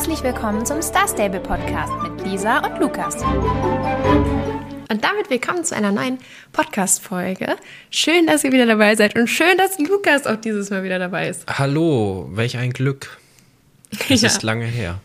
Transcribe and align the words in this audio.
Herzlich 0.00 0.22
willkommen 0.22 0.64
zum 0.64 0.80
Star 0.80 1.06
Stable 1.06 1.40
Podcast 1.40 1.92
mit 2.02 2.26
Lisa 2.26 2.60
und 2.60 2.80
Lukas. 2.80 3.16
Und 3.16 5.04
damit 5.04 5.28
willkommen 5.28 5.62
zu 5.62 5.76
einer 5.76 5.92
neuen 5.92 6.18
Podcast-Folge. 6.52 7.56
Schön, 7.90 8.26
dass 8.26 8.42
ihr 8.42 8.50
wieder 8.50 8.64
dabei 8.64 8.96
seid 8.96 9.14
und 9.14 9.26
schön, 9.26 9.58
dass 9.58 9.78
Lukas 9.78 10.26
auch 10.26 10.36
dieses 10.36 10.70
Mal 10.70 10.84
wieder 10.84 10.98
dabei 10.98 11.28
ist. 11.28 11.44
Hallo, 11.46 12.30
welch 12.32 12.56
ein 12.56 12.72
Glück. 12.72 13.18
Es 14.08 14.08
ja. 14.22 14.28
ist 14.28 14.42
lange 14.42 14.64
her. 14.64 15.02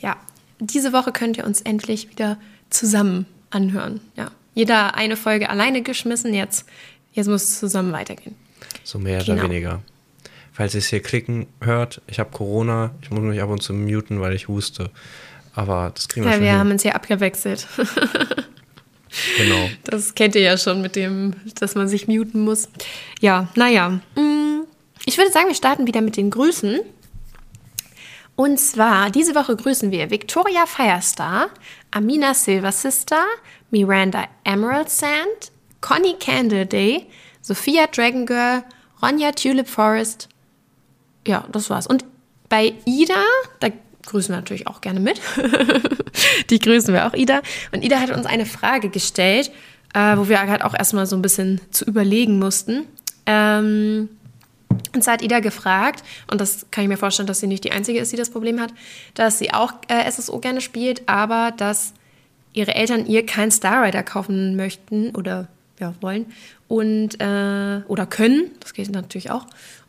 Ja, 0.00 0.16
diese 0.58 0.94
Woche 0.94 1.12
könnt 1.12 1.36
ihr 1.36 1.44
uns 1.44 1.60
endlich 1.60 2.08
wieder 2.08 2.38
zusammen 2.70 3.26
anhören. 3.50 4.00
Ja, 4.16 4.30
jeder 4.54 4.94
eine 4.94 5.18
Folge 5.18 5.50
alleine 5.50 5.82
geschmissen, 5.82 6.32
jetzt, 6.32 6.64
jetzt 7.12 7.28
muss 7.28 7.42
es 7.42 7.60
zusammen 7.60 7.92
weitergehen. 7.92 8.36
So 8.84 8.98
mehr 8.98 9.22
genau. 9.22 9.42
oder 9.42 9.50
weniger. 9.50 9.82
Falls 10.52 10.74
ihr 10.74 10.78
es 10.78 10.86
hier 10.86 11.00
klicken 11.00 11.46
hört, 11.60 12.02
ich 12.06 12.18
habe 12.18 12.30
Corona, 12.30 12.90
ich 13.00 13.10
muss 13.10 13.20
mich 13.20 13.40
ab 13.40 13.48
und 13.48 13.62
zu 13.62 13.72
muten, 13.72 14.20
weil 14.20 14.34
ich 14.34 14.48
huste. 14.48 14.90
Aber 15.54 15.92
das 15.94 16.08
kriegen 16.08 16.24
wir 16.24 16.30
ja, 16.30 16.36
schon 16.36 16.44
wir 16.44 16.50
hin. 16.50 16.60
haben 16.60 16.70
uns 16.70 16.82
hier 16.82 16.94
abgewechselt. 16.94 17.66
genau. 19.38 19.70
Das 19.84 20.14
kennt 20.14 20.34
ihr 20.34 20.42
ja 20.42 20.58
schon 20.58 20.82
mit 20.82 20.96
dem, 20.96 21.34
dass 21.58 21.74
man 21.74 21.88
sich 21.88 22.06
muten 22.06 22.40
muss. 22.40 22.68
Ja, 23.20 23.48
naja. 23.54 24.00
Mm, 24.14 24.62
ich 25.06 25.16
würde 25.16 25.32
sagen, 25.32 25.48
wir 25.48 25.54
starten 25.54 25.86
wieder 25.86 26.00
mit 26.00 26.16
den 26.16 26.30
Grüßen. 26.30 26.80
Und 28.36 28.58
zwar, 28.58 29.10
diese 29.10 29.34
Woche 29.34 29.56
grüßen 29.56 29.90
wir 29.90 30.10
Victoria 30.10 30.66
Firestar, 30.66 31.48
Amina 31.90 32.34
Silver 32.34 32.72
Sister, 32.72 33.24
Miranda 33.70 34.24
Emerald 34.44 34.88
Sand, 34.90 35.52
Connie 35.80 36.16
Candle 36.18 36.66
Day, 36.66 37.06
Sophia 37.42 37.86
Dragon 37.86 38.24
Girl, 38.24 38.64
Ronja 39.02 39.32
Tulip 39.32 39.68
Forest, 39.68 40.28
ja, 41.26 41.44
das 41.52 41.70
war's. 41.70 41.86
Und 41.86 42.04
bei 42.48 42.74
Ida, 42.84 43.22
da 43.60 43.68
grüßen 44.06 44.32
wir 44.32 44.36
natürlich 44.36 44.66
auch 44.66 44.80
gerne 44.80 45.00
mit. 45.00 45.20
Die 46.50 46.58
grüßen 46.58 46.92
wir 46.92 47.06
auch, 47.06 47.14
Ida. 47.14 47.40
Und 47.72 47.84
Ida 47.84 48.00
hat 48.00 48.10
uns 48.10 48.26
eine 48.26 48.46
Frage 48.46 48.88
gestellt, 48.88 49.50
äh, 49.94 50.16
wo 50.16 50.28
wir 50.28 50.40
halt 50.40 50.62
auch 50.62 50.74
erstmal 50.74 51.06
so 51.06 51.16
ein 51.16 51.22
bisschen 51.22 51.60
zu 51.70 51.84
überlegen 51.84 52.38
mussten. 52.38 52.86
Ähm, 53.26 54.08
und 54.94 55.04
zwar 55.04 55.14
hat 55.14 55.22
Ida 55.22 55.40
gefragt, 55.40 56.02
und 56.30 56.40
das 56.40 56.66
kann 56.70 56.84
ich 56.84 56.88
mir 56.88 56.96
vorstellen, 56.96 57.26
dass 57.26 57.40
sie 57.40 57.46
nicht 57.46 57.64
die 57.64 57.72
Einzige 57.72 57.98
ist, 57.98 58.12
die 58.12 58.16
das 58.16 58.30
Problem 58.30 58.60
hat, 58.60 58.72
dass 59.14 59.38
sie 59.38 59.52
auch 59.52 59.72
äh, 59.88 60.10
SSO 60.10 60.38
gerne 60.38 60.60
spielt, 60.60 61.08
aber 61.08 61.52
dass 61.56 61.94
ihre 62.52 62.74
Eltern 62.74 63.06
ihr 63.06 63.24
keinen 63.24 63.50
Star 63.50 63.84
Rider 63.84 64.02
kaufen 64.02 64.56
möchten 64.56 65.14
oder 65.14 65.48
ja, 65.80 65.94
wollen 66.00 66.26
und 66.68 67.20
äh, 67.20 67.82
oder 67.88 68.06
können, 68.06 68.50
das 68.60 68.74
geht 68.74 68.90
natürlich 68.90 69.30
auch, 69.30 69.46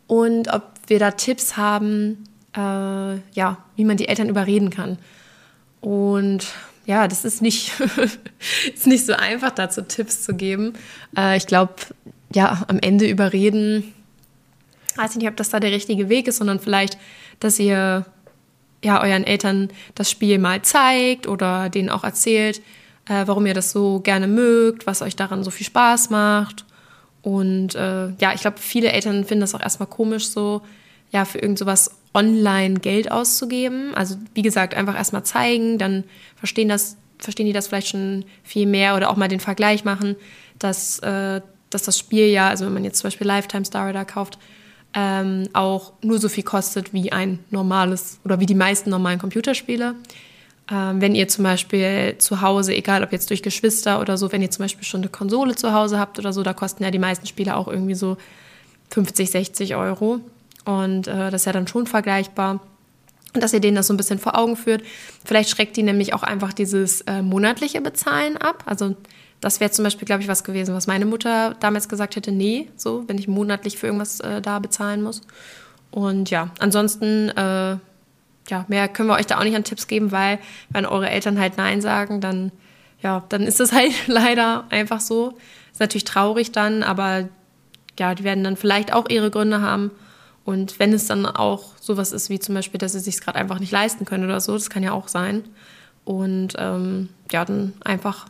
und 0.08 0.54
ob 0.54 0.64
wir 0.88 1.00
da 1.00 1.12
Tipps 1.12 1.58
haben, 1.58 2.26
äh, 2.56 2.60
ja, 2.60 3.58
wie 3.76 3.86
man 3.86 3.98
die 3.98 4.08
Eltern 4.08 4.30
überreden 4.30 4.70
kann. 4.70 4.98
Und 5.82 6.48
ja, 6.86 7.08
das 7.08 7.26
ist 7.26 7.42
nicht, 7.42 7.72
ist 8.74 8.88
nicht 8.88 9.06
so 9.06 9.14
einfach, 9.14 9.52
dazu 9.52 9.82
Tipps 9.82 10.24
zu 10.24 10.36
geben. 10.36 10.74
Äh, 11.18 11.38
ich 11.38 11.48
glaube, 11.48 11.74
ja, 12.34 12.64
am 12.68 12.80
Ende 12.80 13.08
überreden, 13.08 13.94
weiß 14.96 15.12
ich 15.12 15.18
nicht, 15.18 15.30
ob 15.30 15.38
das 15.38 15.50
da 15.50 15.60
der 15.60 15.72
richtige 15.72 16.10
Weg 16.10 16.28
ist, 16.28 16.38
sondern 16.38 16.60
vielleicht, 16.60 16.98
dass 17.40 17.60
ihr 17.60 18.06
ja 18.84 19.02
euren 19.02 19.24
Eltern 19.24 19.70
das 19.96 20.12
Spiel 20.12 20.40
mal 20.40 20.62
zeigt 20.62 21.28
oder 21.28 21.70
denen 21.70 21.90
auch 21.90 22.04
erzählt, 22.04 22.60
äh, 23.08 23.26
warum 23.26 23.46
ihr 23.46 23.54
das 23.54 23.72
so 23.72 24.00
gerne 24.02 24.28
mögt, 24.28 24.86
was 24.86 25.02
euch 25.02 25.16
daran 25.16 25.44
so 25.44 25.52
viel 25.52 25.66
Spaß 25.66 26.10
macht 26.10 26.66
und 27.24 27.74
äh, 27.74 28.10
ja, 28.20 28.34
ich 28.36 28.42
glaube, 28.42 28.58
viele 28.60 28.92
Eltern 28.92 29.24
finden 29.24 29.42
das 29.42 29.56
auch 29.56 29.62
erstmal 29.62 29.88
komisch, 29.88 30.28
so 30.28 30.62
ja, 31.12 31.26
für 31.26 31.40
irgend 31.40 31.58
sowas 31.58 31.92
online 32.14 32.80
Geld 32.80 33.12
auszugeben. 33.12 33.96
Also 33.96 34.18
wie 34.34 34.42
gesagt, 34.42 34.76
einfach 34.76 34.96
erstmal 34.96 35.24
zeigen, 35.24 35.78
dann 35.78 36.04
verstehen 36.36 36.68
das, 36.68 36.98
verstehen 37.18 37.46
die 37.46 37.54
das 37.54 37.68
vielleicht 37.68 37.88
schon 37.88 38.26
viel 38.44 38.68
mehr 38.68 38.96
oder 38.96 39.10
auch 39.10 39.16
mal 39.16 39.30
den 39.30 39.40
Vergleich 39.40 39.86
machen, 39.86 40.18
dass, 40.60 41.00
äh, 41.00 41.42
dass 41.70 41.84
das 41.84 41.98
Spiel 41.98 42.28
ja, 42.28 42.50
also 42.50 42.66
wenn 42.66 42.74
man 42.74 42.84
jetzt 42.84 43.00
zum 43.00 43.08
Beispiel 43.08 43.26
Lifetime 43.26 43.66
Star 43.66 43.88
Rider 43.88 44.06
kauft, 44.06 44.38
ähm, 44.94 45.48
auch 45.54 45.94
nur 46.02 46.20
so 46.20 46.30
viel 46.30 46.44
kostet 46.44 46.94
wie 46.94 47.12
ein 47.12 47.40
normales 47.50 48.20
oder 48.26 48.40
wie 48.40 48.46
die 48.46 48.54
meisten 48.54 48.90
normalen 48.90 49.18
Computerspiele. 49.18 49.96
Ähm, 50.72 51.02
wenn 51.02 51.14
ihr 51.14 51.28
zum 51.28 51.44
Beispiel 51.44 52.16
zu 52.20 52.42
Hause, 52.42 52.74
egal 52.74 53.04
ob 53.04 53.12
jetzt 53.12 53.30
durch 53.30 53.44
Geschwister 53.44 54.00
oder 54.00 54.18
so, 54.18 54.32
wenn 54.32 54.42
ihr 54.42 54.52
zum 54.52 54.64
Beispiel 54.64 54.86
schon 54.86 55.02
eine 55.02 55.10
Konsole 55.10 55.56
zu 55.56 55.74
Hause 55.74 56.00
habt 56.00 56.20
oder 56.20 56.32
so, 56.32 56.42
da 56.44 56.54
kosten 56.54 56.84
ja 56.84 56.92
die 56.92 57.00
meisten 57.00 57.26
Spiele 57.26 57.56
auch 57.56 57.68
irgendwie 57.68 57.96
so 57.96 58.18
50, 58.92 59.30
60 59.30 59.76
Euro. 59.76 60.22
Und 60.66 61.08
äh, 61.08 61.32
das 61.32 61.42
ist 61.42 61.46
ja 61.46 61.52
dann 61.52 61.68
schon 61.68 61.86
vergleichbar. 61.86 62.62
Und 63.34 63.44
dass 63.44 63.52
ihr 63.52 63.60
denen 63.60 63.76
das 63.76 63.88
so 63.88 63.94
ein 63.94 63.98
bisschen 63.98 64.20
vor 64.20 64.38
Augen 64.38 64.56
führt. 64.56 64.84
Vielleicht 65.26 65.50
schreckt 65.50 65.76
die 65.76 65.84
nämlich 65.84 66.14
auch 66.14 66.24
einfach 66.24 66.54
dieses 66.54 67.02
äh, 67.02 67.22
monatliche 67.22 67.82
Bezahlen 67.82 68.38
ab. 68.38 68.64
Also 68.66 68.96
das 69.42 69.60
wäre 69.60 69.72
zum 69.72 69.84
Beispiel, 69.84 70.06
glaube 70.06 70.22
ich, 70.22 70.30
was 70.30 70.46
gewesen, 70.46 70.74
was 70.76 70.88
meine 70.88 71.06
Mutter 71.06 71.56
damals 71.60 71.90
gesagt 71.90 72.16
hätte, 72.16 72.32
nee, 72.32 72.70
so, 72.78 73.04
wenn 73.08 73.18
ich 73.18 73.28
monatlich 73.28 73.78
für 73.78 73.88
irgendwas 73.88 74.22
äh, 74.22 74.42
da 74.42 74.60
bezahlen 74.60 75.02
muss. 75.02 75.22
Und 75.92 76.30
ja, 76.30 76.52
ansonsten 76.60 77.30
äh, 77.30 77.78
ja, 78.50 78.66
mehr 78.68 78.88
können 78.88 79.10
wir 79.10 79.16
euch 79.16 79.28
da 79.28 79.40
auch 79.40 79.44
nicht 79.44 79.56
an 79.56 79.64
Tipps 79.64 79.88
geben, 79.88 80.12
weil 80.12 80.40
wenn 80.70 80.86
eure 80.86 81.10
Eltern 81.10 81.40
halt 81.40 81.58
Nein 81.58 81.82
sagen, 81.82 82.22
dann, 82.22 82.52
ja, 83.02 83.24
dann 83.30 83.44
ist 83.44 83.60
das 83.60 83.72
halt 83.74 83.94
leider 84.08 84.66
einfach 84.70 85.00
so. 85.00 85.38
Ist 85.72 85.80
natürlich 85.80 86.04
traurig 86.04 86.52
dann, 86.52 86.84
aber 86.84 87.30
ja, 88.00 88.16
die 88.16 88.24
werden 88.24 88.44
dann 88.44 88.58
vielleicht 88.58 88.94
auch 88.94 89.10
ihre 89.10 89.32
Gründe 89.32 89.62
haben. 89.62 89.92
Und 90.46 90.78
wenn 90.80 90.92
es 90.92 91.08
dann 91.08 91.26
auch 91.26 91.78
sowas 91.80 92.12
ist 92.12 92.30
wie 92.30 92.40
zum 92.40 92.56
Beispiel, 92.56 92.78
dass 92.78 92.92
sie 92.92 93.00
sich 93.00 93.22
gerade 93.22 93.40
einfach 93.40 93.60
nicht 93.60 93.72
leisten 93.72 94.06
können 94.06 94.26
oder 94.26 94.42
so, 94.42 94.54
das 94.54 94.70
kann 94.70 94.84
ja 94.84 94.92
auch 94.92 95.08
sein. 95.08 95.46
Und 96.04 96.54
ähm, 96.58 97.10
ja, 97.32 97.46
dann 97.46 97.74
einfach 97.84 98.26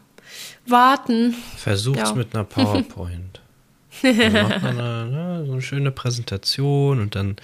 warten. 0.68 1.35
Versucht's 1.57 2.09
ja. 2.09 2.16
mit 2.16 2.35
einer 2.35 2.44
PowerPoint. 2.44 3.41
dann 4.01 4.34
macht 4.34 4.62
man 4.62 4.80
eine, 4.80 5.06
ne, 5.09 5.44
so 5.45 5.53
eine 5.53 5.62
schöne 5.62 5.91
Präsentation 5.91 7.00
und 7.00 7.16
dann, 7.16 7.35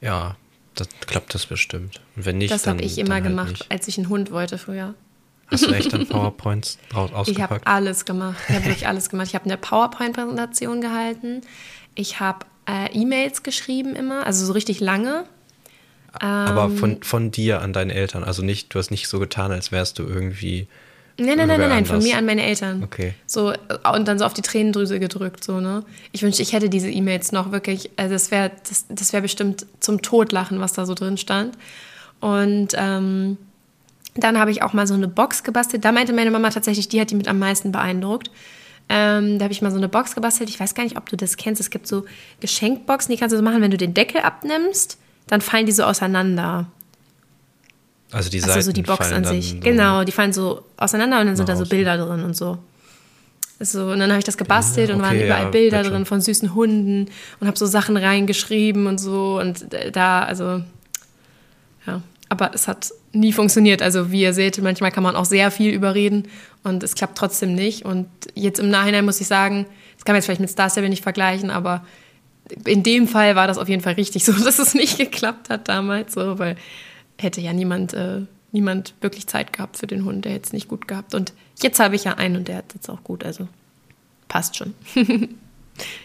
ja, 0.00 0.36
das 0.76 0.88
klappt 1.06 1.34
das 1.34 1.46
bestimmt. 1.46 2.00
Und 2.14 2.26
wenn 2.26 2.38
nicht, 2.38 2.52
das 2.52 2.66
habe 2.66 2.82
ich 2.82 2.98
immer 2.98 3.14
halt 3.14 3.24
gemacht, 3.24 3.50
nicht. 3.50 3.70
als 3.70 3.88
ich 3.88 3.98
einen 3.98 4.08
Hund 4.08 4.30
wollte 4.30 4.58
früher. 4.58 4.94
Hast 5.48 5.66
du 5.66 5.72
echt 5.72 5.92
dann 5.92 6.06
PowerPoints 6.08 6.78
draus 6.88 7.12
ausgepackt? 7.12 7.28
Ich 7.28 7.42
habe 7.42 7.66
alles 7.66 8.04
gemacht. 8.04 8.36
Ich 8.48 8.54
habe 8.54 8.64
wirklich 8.64 8.86
alles 8.88 9.08
gemacht. 9.08 9.28
Ich 9.28 9.34
habe 9.34 9.44
eine 9.44 9.56
PowerPoint-Präsentation 9.56 10.80
gehalten. 10.80 11.42
Ich 11.94 12.20
habe 12.20 12.46
äh, 12.68 12.92
E-Mails 12.92 13.42
geschrieben 13.42 13.94
immer, 13.94 14.26
also 14.26 14.44
so 14.44 14.52
richtig 14.52 14.80
lange. 14.80 15.24
Aber 16.12 16.64
ähm, 16.64 16.76
von, 16.76 17.02
von 17.02 17.30
dir 17.30 17.60
an 17.62 17.72
deine 17.72 17.94
Eltern. 17.94 18.24
Also 18.24 18.42
nicht, 18.42 18.74
du 18.74 18.78
hast 18.78 18.90
nicht 18.90 19.08
so 19.08 19.18
getan, 19.18 19.52
als 19.52 19.70
wärst 19.70 19.98
du 19.98 20.04
irgendwie 20.04 20.66
Nein, 21.18 21.38
nein, 21.38 21.48
nein, 21.48 21.60
nein, 21.60 21.68
nein, 21.70 21.86
von 21.86 22.02
mir 22.02 22.18
an 22.18 22.26
meine 22.26 22.42
Eltern. 22.42 22.82
Okay. 22.82 23.14
So, 23.26 23.52
und 23.94 24.06
dann 24.06 24.18
so 24.18 24.26
auf 24.26 24.34
die 24.34 24.42
Tränendrüse 24.42 25.00
gedrückt, 25.00 25.44
so, 25.44 25.60
ne? 25.60 25.82
Ich 26.12 26.22
wünschte, 26.22 26.42
ich 26.42 26.52
hätte 26.52 26.68
diese 26.68 26.90
E-Mails 26.90 27.32
noch 27.32 27.52
wirklich, 27.52 27.90
also 27.96 28.12
das 28.12 28.30
wäre 28.30 28.50
das, 28.68 28.84
das 28.88 29.12
wär 29.14 29.22
bestimmt 29.22 29.66
zum 29.80 30.02
Totlachen, 30.02 30.60
was 30.60 30.74
da 30.74 30.84
so 30.84 30.92
drin 30.92 31.16
stand. 31.16 31.56
Und 32.20 32.68
ähm, 32.74 33.38
dann 34.14 34.38
habe 34.38 34.50
ich 34.50 34.62
auch 34.62 34.74
mal 34.74 34.86
so 34.86 34.94
eine 34.94 35.08
Box 35.08 35.42
gebastelt. 35.42 35.84
Da 35.84 35.92
meinte 35.92 36.12
meine 36.12 36.30
Mama 36.30 36.50
tatsächlich, 36.50 36.88
die 36.88 37.00
hat 37.00 37.10
die 37.10 37.14
mit 37.14 37.28
am 37.28 37.38
meisten 37.38 37.72
beeindruckt. 37.72 38.30
Ähm, 38.88 39.38
da 39.38 39.44
habe 39.44 39.52
ich 39.52 39.62
mal 39.62 39.70
so 39.70 39.78
eine 39.78 39.88
Box 39.88 40.14
gebastelt. 40.14 40.48
Ich 40.48 40.60
weiß 40.60 40.74
gar 40.74 40.84
nicht, 40.84 40.96
ob 40.96 41.08
du 41.08 41.16
das 41.16 41.36
kennst. 41.36 41.60
Es 41.60 41.70
gibt 41.70 41.86
so 41.86 42.04
Geschenkboxen, 42.40 43.12
die 43.12 43.18
kannst 43.18 43.32
du 43.32 43.36
so 43.36 43.42
machen, 43.42 43.60
wenn 43.60 43.70
du 43.70 43.76
den 43.76 43.94
Deckel 43.94 44.20
abnimmst, 44.20 44.98
dann 45.26 45.40
fallen 45.40 45.66
die 45.66 45.72
so 45.72 45.84
auseinander. 45.84 46.66
Also 48.12 48.30
die 48.30 48.40
Seiten 48.40 48.52
also 48.52 48.66
so 48.66 48.72
die 48.72 48.82
Box 48.82 49.12
an 49.12 49.24
sich. 49.24 49.50
So 49.50 49.60
genau, 49.60 50.04
die 50.04 50.12
fallen 50.12 50.32
so 50.32 50.62
auseinander 50.76 51.20
und 51.20 51.26
dann 51.26 51.36
sind 51.36 51.48
da 51.48 51.56
so 51.56 51.66
Bilder 51.66 51.96
drin 51.98 52.22
und 52.22 52.36
so. 52.36 52.58
So, 53.58 53.86
und 53.86 54.00
dann 54.00 54.10
habe 54.10 54.18
ich 54.18 54.24
das 54.24 54.36
gebastelt 54.36 54.90
ja, 54.90 54.94
okay, 54.94 55.02
und 55.02 55.08
waren 55.08 55.20
überall 55.24 55.44
ja, 55.44 55.50
Bilder 55.50 55.82
drin 55.82 56.04
von 56.04 56.20
süßen 56.20 56.54
Hunden 56.54 57.06
und 57.40 57.46
habe 57.46 57.56
so 57.56 57.64
Sachen 57.64 57.96
reingeschrieben 57.96 58.86
und 58.86 58.98
so 58.98 59.40
und 59.40 59.66
da, 59.92 60.24
also 60.24 60.62
ja, 61.86 62.02
aber 62.28 62.50
es 62.54 62.68
hat 62.68 62.92
nie 63.12 63.32
funktioniert. 63.32 63.80
Also 63.80 64.12
wie 64.12 64.22
ihr 64.22 64.34
seht, 64.34 64.60
manchmal 64.60 64.90
kann 64.90 65.02
man 65.02 65.16
auch 65.16 65.24
sehr 65.24 65.50
viel 65.50 65.72
überreden 65.72 66.28
und 66.64 66.82
es 66.82 66.94
klappt 66.94 67.16
trotzdem 67.16 67.54
nicht. 67.54 67.84
Und 67.84 68.08
jetzt 68.34 68.58
im 68.58 68.68
Nachhinein 68.68 69.06
muss 69.06 69.20
ich 69.20 69.26
sagen, 69.26 69.64
das 69.96 70.04
kann 70.04 70.12
man 70.12 70.18
jetzt 70.18 70.26
vielleicht 70.26 70.40
mit 70.40 70.50
Star 70.50 70.68
Stable 70.68 70.90
nicht 70.90 71.02
vergleichen, 71.02 71.50
aber 71.50 71.84
in 72.64 72.82
dem 72.82 73.08
Fall 73.08 73.36
war 73.36 73.46
das 73.46 73.58
auf 73.58 73.68
jeden 73.68 73.82
Fall 73.82 73.94
richtig 73.94 74.24
so, 74.24 74.32
dass 74.44 74.58
es 74.58 74.74
nicht 74.74 74.98
geklappt 74.98 75.48
hat 75.48 75.68
damals, 75.68 76.12
so, 76.12 76.38
weil 76.38 76.56
hätte 77.18 77.40
ja 77.40 77.52
niemand, 77.52 77.94
äh, 77.94 78.22
niemand 78.52 78.94
wirklich 79.00 79.26
Zeit 79.26 79.52
gehabt 79.52 79.76
für 79.76 79.86
den 79.86 80.04
Hund. 80.04 80.24
Der 80.24 80.32
hätte 80.32 80.46
es 80.46 80.52
nicht 80.52 80.68
gut 80.68 80.88
gehabt. 80.88 81.14
Und 81.14 81.32
jetzt 81.62 81.80
habe 81.80 81.96
ich 81.96 82.04
ja 82.04 82.14
einen 82.14 82.36
und 82.36 82.48
der 82.48 82.58
hat 82.58 82.74
es 82.80 82.88
auch 82.88 83.02
gut. 83.04 83.24
Also 83.24 83.48
passt 84.28 84.56
schon. 84.56 84.74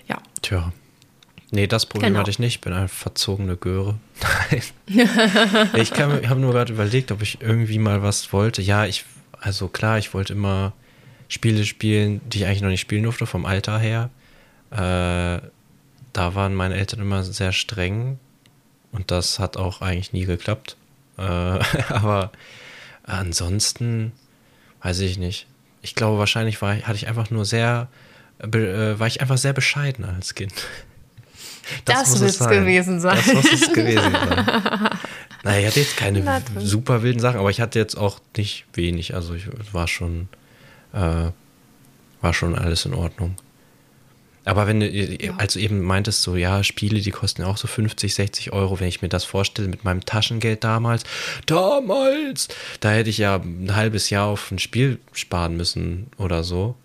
ja. 0.07 0.17
Tja. 0.41 0.71
Nee, 1.53 1.67
das 1.67 1.85
Problem 1.85 2.09
genau. 2.09 2.19
hatte 2.21 2.31
ich 2.31 2.39
nicht. 2.39 2.55
Ich 2.55 2.61
bin 2.61 2.71
eine 2.71 2.87
verzogene 2.87 3.57
Göre. 3.57 3.97
Nein. 4.49 4.61
ich 5.75 5.91
habe 5.91 6.39
nur 6.39 6.53
gerade 6.53 6.71
überlegt, 6.71 7.11
ob 7.11 7.21
ich 7.21 7.41
irgendwie 7.41 7.77
mal 7.77 8.01
was 8.01 8.31
wollte. 8.31 8.61
Ja, 8.61 8.85
ich, 8.85 9.03
also 9.39 9.67
klar, 9.67 9.97
ich 9.97 10.13
wollte 10.13 10.31
immer 10.31 10.71
Spiele 11.27 11.65
spielen, 11.65 12.21
die 12.29 12.39
ich 12.39 12.45
eigentlich 12.45 12.61
noch 12.61 12.69
nicht 12.69 12.81
spielen 12.81 13.03
durfte, 13.03 13.25
vom 13.25 13.45
Alter 13.45 13.79
her. 13.79 14.09
Äh, 14.71 15.45
da 16.13 16.35
waren 16.35 16.55
meine 16.55 16.75
Eltern 16.75 17.01
immer 17.01 17.23
sehr 17.23 17.51
streng 17.51 18.17
und 18.91 19.11
das 19.11 19.39
hat 19.39 19.57
auch 19.57 19.81
eigentlich 19.81 20.13
nie 20.13 20.25
geklappt. 20.25 20.77
Äh, 21.17 21.21
aber 21.89 22.31
ansonsten 23.03 24.11
weiß 24.81 24.99
ich 24.99 25.17
nicht. 25.17 25.47
Ich 25.81 25.95
glaube, 25.95 26.19
wahrscheinlich 26.19 26.61
war, 26.61 26.75
hatte 26.75 26.95
ich 26.95 27.07
einfach 27.07 27.29
nur 27.29 27.45
sehr, 27.45 27.87
äh, 28.39 28.47
war 28.47 29.07
ich 29.07 29.21
einfach 29.21 29.37
sehr 29.37 29.53
bescheiden 29.53 30.05
als 30.05 30.35
Kind. 30.35 30.53
Das, 31.85 32.11
das 32.11 32.19
wird 32.19 32.31
es 32.31 32.39
gewesen 32.39 32.99
sein. 32.99 33.17
Das 33.17 33.33
muss 33.33 33.53
es 33.53 33.73
gewesen 33.73 34.11
sein. 34.11 34.45
naja, 35.43 35.59
ich 35.59 35.65
hatte 35.67 35.79
jetzt 35.79 35.97
keine 35.97 36.41
super 36.57 37.03
wilden 37.03 37.19
Sachen, 37.19 37.39
aber 37.39 37.49
ich 37.49 37.61
hatte 37.61 37.79
jetzt 37.79 37.95
auch 37.95 38.19
nicht 38.35 38.65
wenig. 38.73 39.15
Also 39.15 39.33
ich 39.33 39.45
war 39.71 39.87
schon, 39.87 40.27
äh, 40.93 41.31
war 42.21 42.33
schon 42.33 42.57
alles 42.57 42.85
in 42.85 42.93
Ordnung. 42.93 43.35
Aber 44.43 44.65
wenn 44.65 44.79
du, 44.79 44.87
ja. 44.87 45.35
also 45.37 45.59
eben 45.59 45.81
meintest, 45.81 46.23
so, 46.23 46.35
ja, 46.35 46.63
Spiele, 46.63 46.99
die 46.99 47.11
kosten 47.11 47.43
auch 47.43 47.57
so 47.57 47.67
50, 47.67 48.13
60 48.13 48.53
Euro, 48.53 48.79
wenn 48.79 48.87
ich 48.87 49.01
mir 49.01 49.09
das 49.09 49.23
vorstelle 49.23 49.67
mit 49.67 49.83
meinem 49.83 50.03
Taschengeld 50.03 50.63
damals, 50.63 51.03
damals, 51.45 52.47
da 52.79 52.91
hätte 52.91 53.11
ich 53.11 53.19
ja 53.19 53.35
ein 53.35 53.75
halbes 53.75 54.09
Jahr 54.09 54.27
auf 54.27 54.49
ein 54.51 54.57
Spiel 54.57 54.99
sparen 55.13 55.57
müssen 55.57 56.07
oder 56.17 56.43
so. 56.43 56.75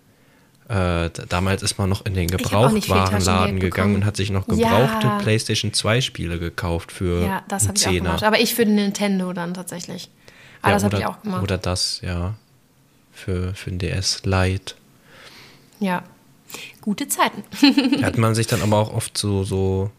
Äh, 0.68 1.10
damals 1.28 1.62
ist 1.62 1.78
man 1.78 1.88
noch 1.88 2.04
in 2.04 2.14
den 2.14 2.28
Gebrauchtwarenladen 2.28 3.60
gegangen 3.60 3.94
und 3.94 4.04
hat 4.04 4.16
sich 4.16 4.30
noch 4.30 4.46
gebrauchte 4.46 5.06
ja. 5.06 5.18
PlayStation 5.18 5.72
2 5.72 6.00
Spiele 6.00 6.38
gekauft 6.38 6.90
für 6.90 7.24
Ja, 7.24 7.44
das 7.48 7.68
habe 7.68 7.78
ich 7.78 7.86
auch 7.86 7.92
gemacht. 7.92 8.22
Aber 8.24 8.40
ich 8.40 8.54
für 8.54 8.66
den 8.66 8.74
Nintendo 8.74 9.32
dann 9.32 9.54
tatsächlich. 9.54 10.10
Aber 10.62 10.70
ja, 10.70 10.74
das 10.74 10.84
habe 10.84 10.98
ich 10.98 11.06
auch 11.06 11.22
gemacht. 11.22 11.42
Oder 11.42 11.56
das, 11.56 12.00
ja. 12.02 12.34
Für, 13.12 13.54
für 13.54 13.70
den 13.70 13.78
DS 13.78 14.24
Lite. 14.24 14.74
Ja, 15.78 16.02
gute 16.80 17.08
Zeiten. 17.08 17.42
Hat 18.02 18.18
man 18.18 18.34
sich 18.34 18.46
dann 18.46 18.62
aber 18.62 18.78
auch 18.78 18.92
oft 18.92 19.16
so, 19.16 19.44
so 19.44 19.90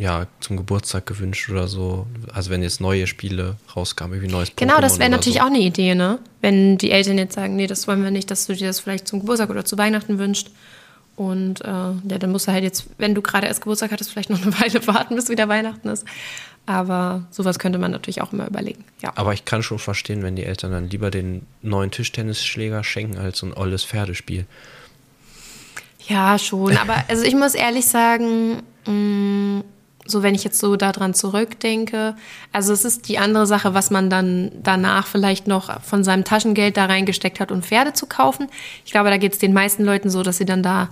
ja, 0.00 0.26
zum 0.40 0.56
Geburtstag 0.56 1.04
gewünscht 1.06 1.50
oder 1.50 1.68
so. 1.68 2.06
Also 2.32 2.50
wenn 2.50 2.62
jetzt 2.62 2.80
neue 2.80 3.06
Spiele 3.06 3.56
rauskamen, 3.76 4.22
wie 4.22 4.28
neues 4.28 4.48
Pokémon 4.48 4.56
Genau, 4.56 4.80
das 4.80 4.98
wäre 4.98 5.10
natürlich 5.10 5.38
so. 5.38 5.44
auch 5.44 5.48
eine 5.48 5.58
Idee, 5.60 5.94
ne? 5.94 6.18
Wenn 6.40 6.78
die 6.78 6.90
Eltern 6.90 7.18
jetzt 7.18 7.34
sagen, 7.34 7.54
nee, 7.56 7.66
das 7.66 7.86
wollen 7.86 8.02
wir 8.02 8.10
nicht, 8.10 8.30
dass 8.30 8.46
du 8.46 8.54
dir 8.54 8.68
das 8.68 8.80
vielleicht 8.80 9.06
zum 9.06 9.20
Geburtstag 9.20 9.50
oder 9.50 9.64
zu 9.64 9.76
Weihnachten 9.76 10.18
wünschst. 10.18 10.50
Und 11.16 11.60
äh, 11.62 11.68
ja, 11.68 12.18
dann 12.18 12.32
musst 12.32 12.48
du 12.48 12.52
halt 12.52 12.64
jetzt, 12.64 12.86
wenn 12.96 13.14
du 13.14 13.20
gerade 13.20 13.46
erst 13.46 13.60
Geburtstag 13.60 13.92
hattest, 13.92 14.10
vielleicht 14.10 14.30
noch 14.30 14.40
eine 14.40 14.58
Weile 14.60 14.86
warten, 14.86 15.16
bis 15.16 15.28
wieder 15.28 15.48
Weihnachten 15.48 15.88
ist. 15.90 16.06
Aber 16.64 17.26
sowas 17.30 17.58
könnte 17.58 17.78
man 17.78 17.90
natürlich 17.90 18.22
auch 18.22 18.32
immer 18.32 18.46
überlegen. 18.46 18.84
Ja. 19.02 19.12
Aber 19.16 19.34
ich 19.34 19.44
kann 19.44 19.62
schon 19.62 19.78
verstehen, 19.78 20.22
wenn 20.22 20.34
die 20.34 20.44
Eltern 20.44 20.72
dann 20.72 20.88
lieber 20.88 21.10
den 21.10 21.46
neuen 21.60 21.90
Tischtennisschläger 21.90 22.84
schenken 22.84 23.18
als 23.18 23.38
so 23.38 23.46
ein 23.46 23.52
olles 23.52 23.84
Pferdespiel. 23.84 24.46
Ja, 26.08 26.38
schon. 26.38 26.76
Aber 26.76 26.96
also 27.08 27.24
ich 27.24 27.34
muss 27.34 27.54
ehrlich 27.54 27.86
sagen, 27.86 28.62
mh, 28.86 28.92
mm, 28.92 29.64
so 30.06 30.22
wenn 30.22 30.34
ich 30.34 30.44
jetzt 30.44 30.58
so 30.58 30.76
daran 30.76 31.14
zurückdenke, 31.14 32.16
also 32.52 32.72
es 32.72 32.84
ist 32.84 33.08
die 33.08 33.18
andere 33.18 33.46
Sache, 33.46 33.74
was 33.74 33.90
man 33.90 34.10
dann 34.10 34.50
danach 34.62 35.06
vielleicht 35.06 35.46
noch 35.46 35.80
von 35.82 36.02
seinem 36.04 36.24
Taschengeld 36.24 36.76
da 36.76 36.86
reingesteckt 36.86 37.38
hat, 37.38 37.52
um 37.52 37.62
Pferde 37.62 37.92
zu 37.92 38.06
kaufen. 38.06 38.48
Ich 38.84 38.92
glaube, 38.92 39.10
da 39.10 39.18
geht 39.18 39.34
es 39.34 39.38
den 39.38 39.52
meisten 39.52 39.84
Leuten 39.84 40.10
so, 40.10 40.22
dass 40.22 40.38
sie 40.38 40.44
dann 40.44 40.62
da 40.62 40.88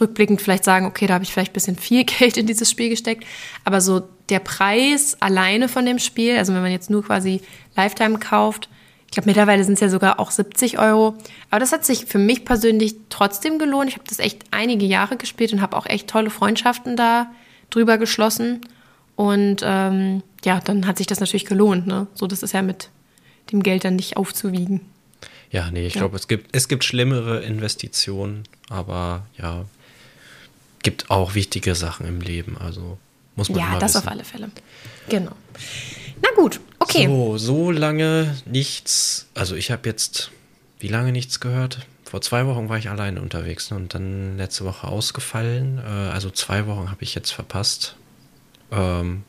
rückblickend 0.00 0.42
vielleicht 0.42 0.64
sagen, 0.64 0.86
okay, 0.86 1.06
da 1.06 1.14
habe 1.14 1.24
ich 1.24 1.32
vielleicht 1.32 1.52
ein 1.52 1.54
bisschen 1.54 1.76
viel 1.76 2.04
Geld 2.18 2.36
in 2.36 2.46
dieses 2.46 2.70
Spiel 2.70 2.88
gesteckt. 2.88 3.24
Aber 3.64 3.80
so 3.80 4.02
der 4.28 4.40
Preis 4.40 5.16
alleine 5.20 5.68
von 5.68 5.86
dem 5.86 5.98
Spiel, 5.98 6.36
also 6.36 6.52
wenn 6.52 6.62
man 6.62 6.72
jetzt 6.72 6.90
nur 6.90 7.04
quasi 7.04 7.40
Lifetime 7.76 8.18
kauft, 8.18 8.68
ich 9.06 9.12
glaube, 9.12 9.28
mittlerweile 9.28 9.64
sind 9.64 9.74
es 9.74 9.80
ja 9.80 9.88
sogar 9.88 10.18
auch 10.20 10.30
70 10.30 10.78
Euro. 10.78 11.14
Aber 11.50 11.60
das 11.60 11.72
hat 11.72 11.84
sich 11.84 12.06
für 12.06 12.18
mich 12.18 12.44
persönlich 12.44 12.96
trotzdem 13.08 13.58
gelohnt. 13.58 13.88
Ich 13.88 13.94
habe 13.96 14.08
das 14.08 14.18
echt 14.18 14.44
einige 14.50 14.84
Jahre 14.84 15.16
gespielt 15.16 15.52
und 15.52 15.60
habe 15.62 15.76
auch 15.76 15.86
echt 15.86 16.08
tolle 16.08 16.30
Freundschaften 16.30 16.96
da 16.96 17.30
drüber 17.70 17.98
geschlossen. 17.98 18.60
Und 19.14 19.62
ähm, 19.62 20.22
ja, 20.44 20.60
dann 20.60 20.86
hat 20.86 20.98
sich 20.98 21.06
das 21.06 21.20
natürlich 21.20 21.46
gelohnt. 21.46 21.86
Ne? 21.86 22.06
So, 22.14 22.26
das 22.26 22.42
ist 22.42 22.52
ja 22.52 22.62
mit 22.62 22.90
dem 23.52 23.62
Geld 23.62 23.84
dann 23.84 23.96
nicht 23.96 24.16
aufzuwiegen. 24.16 24.80
Ja, 25.50 25.70
nee, 25.70 25.86
ich 25.86 25.94
ja. 25.94 26.00
glaube, 26.00 26.16
es 26.16 26.28
gibt, 26.28 26.54
es 26.54 26.68
gibt 26.68 26.84
schlimmere 26.84 27.42
Investitionen, 27.42 28.42
aber 28.68 29.24
ja, 29.38 29.64
gibt 30.82 31.10
auch 31.10 31.34
wichtige 31.34 31.74
Sachen 31.74 32.06
im 32.06 32.20
Leben. 32.20 32.58
Also 32.58 32.98
muss 33.36 33.48
man 33.48 33.60
Ja, 33.60 33.78
das 33.78 33.94
wissen. 33.94 34.04
auf 34.04 34.08
alle 34.12 34.24
Fälle. 34.24 34.50
Genau. 35.08 35.32
Na 36.22 36.28
gut, 36.34 36.60
okay. 36.78 37.06
So, 37.06 37.38
so 37.38 37.70
lange 37.70 38.36
nichts. 38.44 39.28
Also 39.34 39.54
ich 39.56 39.70
habe 39.70 39.88
jetzt, 39.88 40.30
wie 40.78 40.88
lange 40.88 41.12
nichts 41.12 41.40
gehört? 41.40 41.86
Vor 42.04 42.20
zwei 42.20 42.46
Wochen 42.46 42.68
war 42.68 42.78
ich 42.78 42.88
alleine 42.88 43.20
unterwegs 43.20 43.70
ne, 43.70 43.76
und 43.76 43.94
dann 43.94 44.36
letzte 44.36 44.64
Woche 44.64 44.86
ausgefallen. 44.86 45.78
Äh, 45.78 45.90
also 45.90 46.30
zwei 46.30 46.66
Wochen 46.66 46.90
habe 46.90 47.02
ich 47.02 47.14
jetzt 47.14 47.30
verpasst. 47.30 47.96
Ähm, 48.70 49.24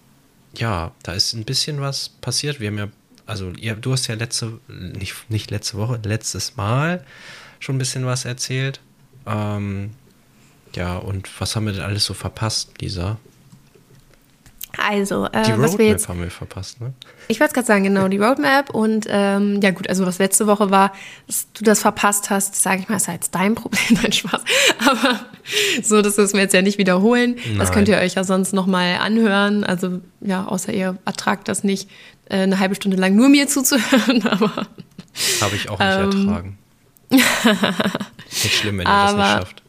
ja, 0.56 0.92
da 1.04 1.14
ist 1.14 1.34
ein 1.34 1.44
bisschen 1.44 1.82
was 1.82 2.10
passiert. 2.10 2.60
Wir 2.60 2.68
haben 2.68 2.78
ja, 2.78 2.88
also 3.26 3.52
ja, 3.58 3.74
du 3.74 3.92
hast 3.92 4.08
ja 4.08 4.16
letzte, 4.16 4.60
nicht, 4.68 5.30
nicht 5.30 5.52
letzte 5.52 5.78
Woche, 5.78 6.00
letztes 6.04 6.56
Mal 6.56 7.04
schon 7.60 7.76
ein 7.76 7.80
bisschen 7.80 8.06
was 8.06 8.26
erzählt. 8.26 8.80
Ähm, 9.26 9.92
ja, 10.76 10.98
und 10.98 11.30
was 11.40 11.56
haben 11.56 11.66
wir 11.66 11.74
denn 11.74 11.82
alles 11.82 12.06
so 12.06 12.14
verpasst, 12.14 12.80
Lisa? 12.82 13.18
Also, 14.78 15.26
äh, 15.26 15.44
die 15.44 15.58
was 15.58 15.78
wir 15.78 15.88
jetzt 15.88 16.08
haben 16.08 16.22
wir 16.22 16.30
verpasst, 16.30 16.80
ne? 16.80 16.94
Ich 17.28 17.40
wollte 17.40 17.54
gerade 17.54 17.66
sagen, 17.66 17.84
genau, 17.84 18.08
die 18.08 18.18
Roadmap 18.18 18.70
und 18.70 19.08
ähm, 19.10 19.60
ja 19.62 19.72
gut, 19.72 19.90
also 19.90 20.06
was 20.06 20.20
letzte 20.20 20.46
Woche 20.46 20.70
war, 20.70 20.94
dass 21.26 21.52
du 21.54 21.64
das 21.64 21.82
verpasst 21.82 22.30
hast, 22.30 22.56
sage 22.56 22.82
ich 22.82 22.90
mal, 22.90 22.98
ist 22.98 23.08
halt 23.08 23.34
dein 23.34 23.56
Problem, 23.56 24.00
dein 24.02 24.12
Spaß. 24.12 24.42
Aber 24.88 25.20
so, 25.82 26.02
das 26.02 26.18
müssen 26.18 26.36
wir 26.36 26.42
jetzt 26.42 26.54
ja 26.54 26.62
nicht 26.62 26.78
wiederholen. 26.78 27.36
Nein. 27.36 27.60
Das 27.60 27.72
könnt 27.72 27.88
ihr 27.88 27.98
euch 27.98 28.14
ja 28.16 28.24
sonst 28.24 28.54
nochmal 28.54 28.98
anhören. 28.98 29.64
Also 29.64 30.00
ja, 30.22 30.46
außer 30.46 30.72
ihr 30.74 30.98
ertragt 31.06 31.48
das 31.48 31.64
nicht, 31.64 31.90
äh, 32.30 32.38
eine 32.38 32.60
halbe 32.60 32.76
Stunde 32.76 32.98
lang 32.98 33.16
nur 33.16 33.30
mir 33.30 33.48
zuzuhören. 33.48 34.28
Aber 34.28 34.68
habe 35.42 35.56
ich 35.56 35.70
auch 35.70 35.80
nicht 35.80 36.16
ähm, 36.16 36.28
ertragen. 36.28 36.58
nicht 37.10 38.54
schlimm, 38.54 38.78
wenn 38.78 38.86
ihr 38.86 38.92
aber, 38.92 39.18
das 39.18 39.30
nicht 39.30 39.40
schafft. 39.40 39.64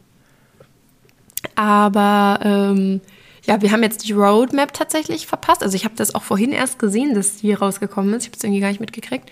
Aber 1.55 2.39
ähm, 2.43 3.01
ja, 3.45 3.61
wir 3.61 3.71
haben 3.71 3.83
jetzt 3.83 4.07
die 4.07 4.13
Roadmap 4.13 4.73
tatsächlich 4.73 5.27
verpasst. 5.27 5.63
Also 5.63 5.75
ich 5.75 5.85
habe 5.85 5.95
das 5.95 6.15
auch 6.15 6.23
vorhin 6.23 6.51
erst 6.51 6.79
gesehen, 6.79 7.15
dass 7.15 7.37
die 7.37 7.53
rausgekommen 7.53 8.13
ist. 8.13 8.23
Ich 8.23 8.29
habe 8.29 8.37
es 8.37 8.43
irgendwie 8.43 8.61
gar 8.61 8.69
nicht 8.69 8.79
mitgekriegt. 8.79 9.29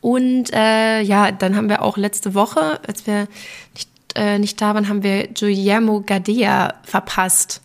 Und 0.00 0.52
äh, 0.52 1.00
ja, 1.00 1.30
dann 1.30 1.56
haben 1.56 1.68
wir 1.68 1.82
auch 1.82 1.96
letzte 1.96 2.34
Woche, 2.34 2.80
als 2.86 3.06
wir 3.06 3.28
nicht, 3.74 3.88
äh, 4.16 4.38
nicht 4.38 4.60
da 4.60 4.74
waren, 4.74 4.88
haben 4.88 5.02
wir 5.02 5.28
Guillermo 5.28 6.02
Gadea 6.02 6.74
verpasst. 6.82 7.62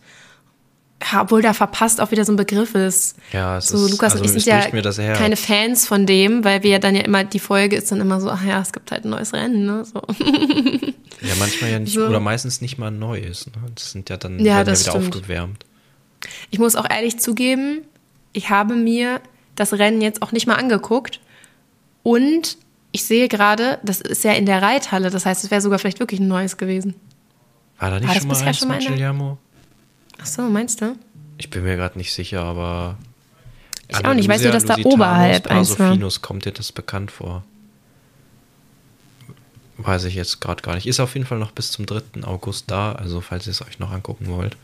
Ja, 1.12 1.22
obwohl 1.22 1.42
da 1.42 1.52
verpasst 1.52 2.00
auch 2.00 2.10
wieder 2.10 2.24
so 2.24 2.32
ein 2.32 2.36
Begriff 2.36 2.74
ist. 2.74 3.16
Ja, 3.32 3.58
es 3.58 3.68
so, 3.68 3.84
ist, 3.84 3.92
Lukas 3.92 4.12
also 4.12 4.24
und 4.24 4.36
ich 4.36 4.44
sind 4.44 4.52
ja 4.52 5.14
keine 5.14 5.36
Fans 5.36 5.86
von 5.86 6.06
dem, 6.06 6.44
weil 6.44 6.64
wir 6.64 6.70
ja 6.70 6.78
dann 6.80 6.96
ja 6.96 7.02
immer, 7.02 7.22
die 7.22 7.38
Folge 7.38 7.76
ist 7.76 7.90
dann 7.92 8.00
immer 8.00 8.20
so, 8.20 8.30
ach 8.30 8.44
ja, 8.44 8.60
es 8.60 8.72
gibt 8.72 8.90
halt 8.90 9.04
ein 9.04 9.10
neues 9.10 9.32
Rennen, 9.32 9.64
ne? 9.64 9.84
So. 9.84 10.02
Ja, 11.20 11.34
manchmal 11.38 11.70
ja 11.70 11.78
nicht, 11.78 11.94
so. 11.94 12.06
oder 12.06 12.20
meistens 12.20 12.60
nicht 12.60 12.78
mal 12.78 12.88
ein 12.88 12.98
neues. 12.98 13.46
Ne? 13.46 13.52
Das 13.74 13.92
sind 13.92 14.10
ja 14.10 14.16
dann 14.16 14.38
ja, 14.38 14.56
werden 14.56 14.74
ja 14.74 14.80
wieder 14.80 14.90
stimmt. 14.90 15.14
aufgewärmt. 15.16 15.64
Ich 16.50 16.58
muss 16.58 16.76
auch 16.76 16.88
ehrlich 16.88 17.18
zugeben, 17.18 17.82
ich 18.32 18.50
habe 18.50 18.74
mir 18.74 19.20
das 19.54 19.72
Rennen 19.72 20.00
jetzt 20.00 20.22
auch 20.22 20.32
nicht 20.32 20.46
mal 20.46 20.54
angeguckt. 20.54 21.20
Und 22.02 22.56
ich 22.92 23.04
sehe 23.04 23.28
gerade, 23.28 23.78
das 23.82 24.00
ist 24.00 24.24
ja 24.24 24.32
in 24.32 24.46
der 24.46 24.62
Reithalle, 24.62 25.10
das 25.10 25.26
heißt, 25.26 25.44
es 25.44 25.50
wäre 25.50 25.60
sogar 25.60 25.78
vielleicht 25.78 26.00
wirklich 26.00 26.20
ein 26.20 26.28
neues 26.28 26.56
gewesen. 26.56 26.94
War 27.78 27.90
da 27.90 28.00
nicht 28.00 28.08
War 28.08 28.14
schon 28.14 28.28
mal 28.28 28.42
eins 28.42 28.58
schon 28.58 28.68
mit 28.68 28.86
Guillermo? 28.86 29.38
Ach 30.20 30.26
so, 30.26 30.42
meinst 30.42 30.80
du? 30.80 30.96
Ich 31.36 31.50
bin 31.50 31.62
mir 31.62 31.76
gerade 31.76 31.98
nicht 31.98 32.12
sicher, 32.12 32.42
aber 32.42 32.98
ich 33.88 34.04
auch 34.04 34.14
nicht. 34.14 34.28
Weißt 34.28 34.44
du, 34.44 34.50
dass 34.50 34.64
da 34.64 34.76
oberhalb 34.82 35.46
eins 35.48 35.78
war? 35.78 35.96
kommt 36.20 36.44
dir 36.44 36.52
das 36.52 36.72
bekannt 36.72 37.10
vor? 37.10 37.44
Weiß 39.76 40.04
ich 40.04 40.16
jetzt 40.16 40.40
gerade 40.40 40.62
gar 40.62 40.74
nicht. 40.74 40.86
Ist 40.88 40.98
auf 40.98 41.14
jeden 41.14 41.26
Fall 41.26 41.38
noch 41.38 41.52
bis 41.52 41.70
zum 41.70 41.86
3. 41.86 42.24
August 42.24 42.68
da, 42.68 42.92
also 42.92 43.20
falls 43.20 43.46
ihr 43.46 43.52
es 43.52 43.62
euch 43.62 43.78
noch 43.78 43.92
angucken 43.92 44.26
wollt. 44.26 44.56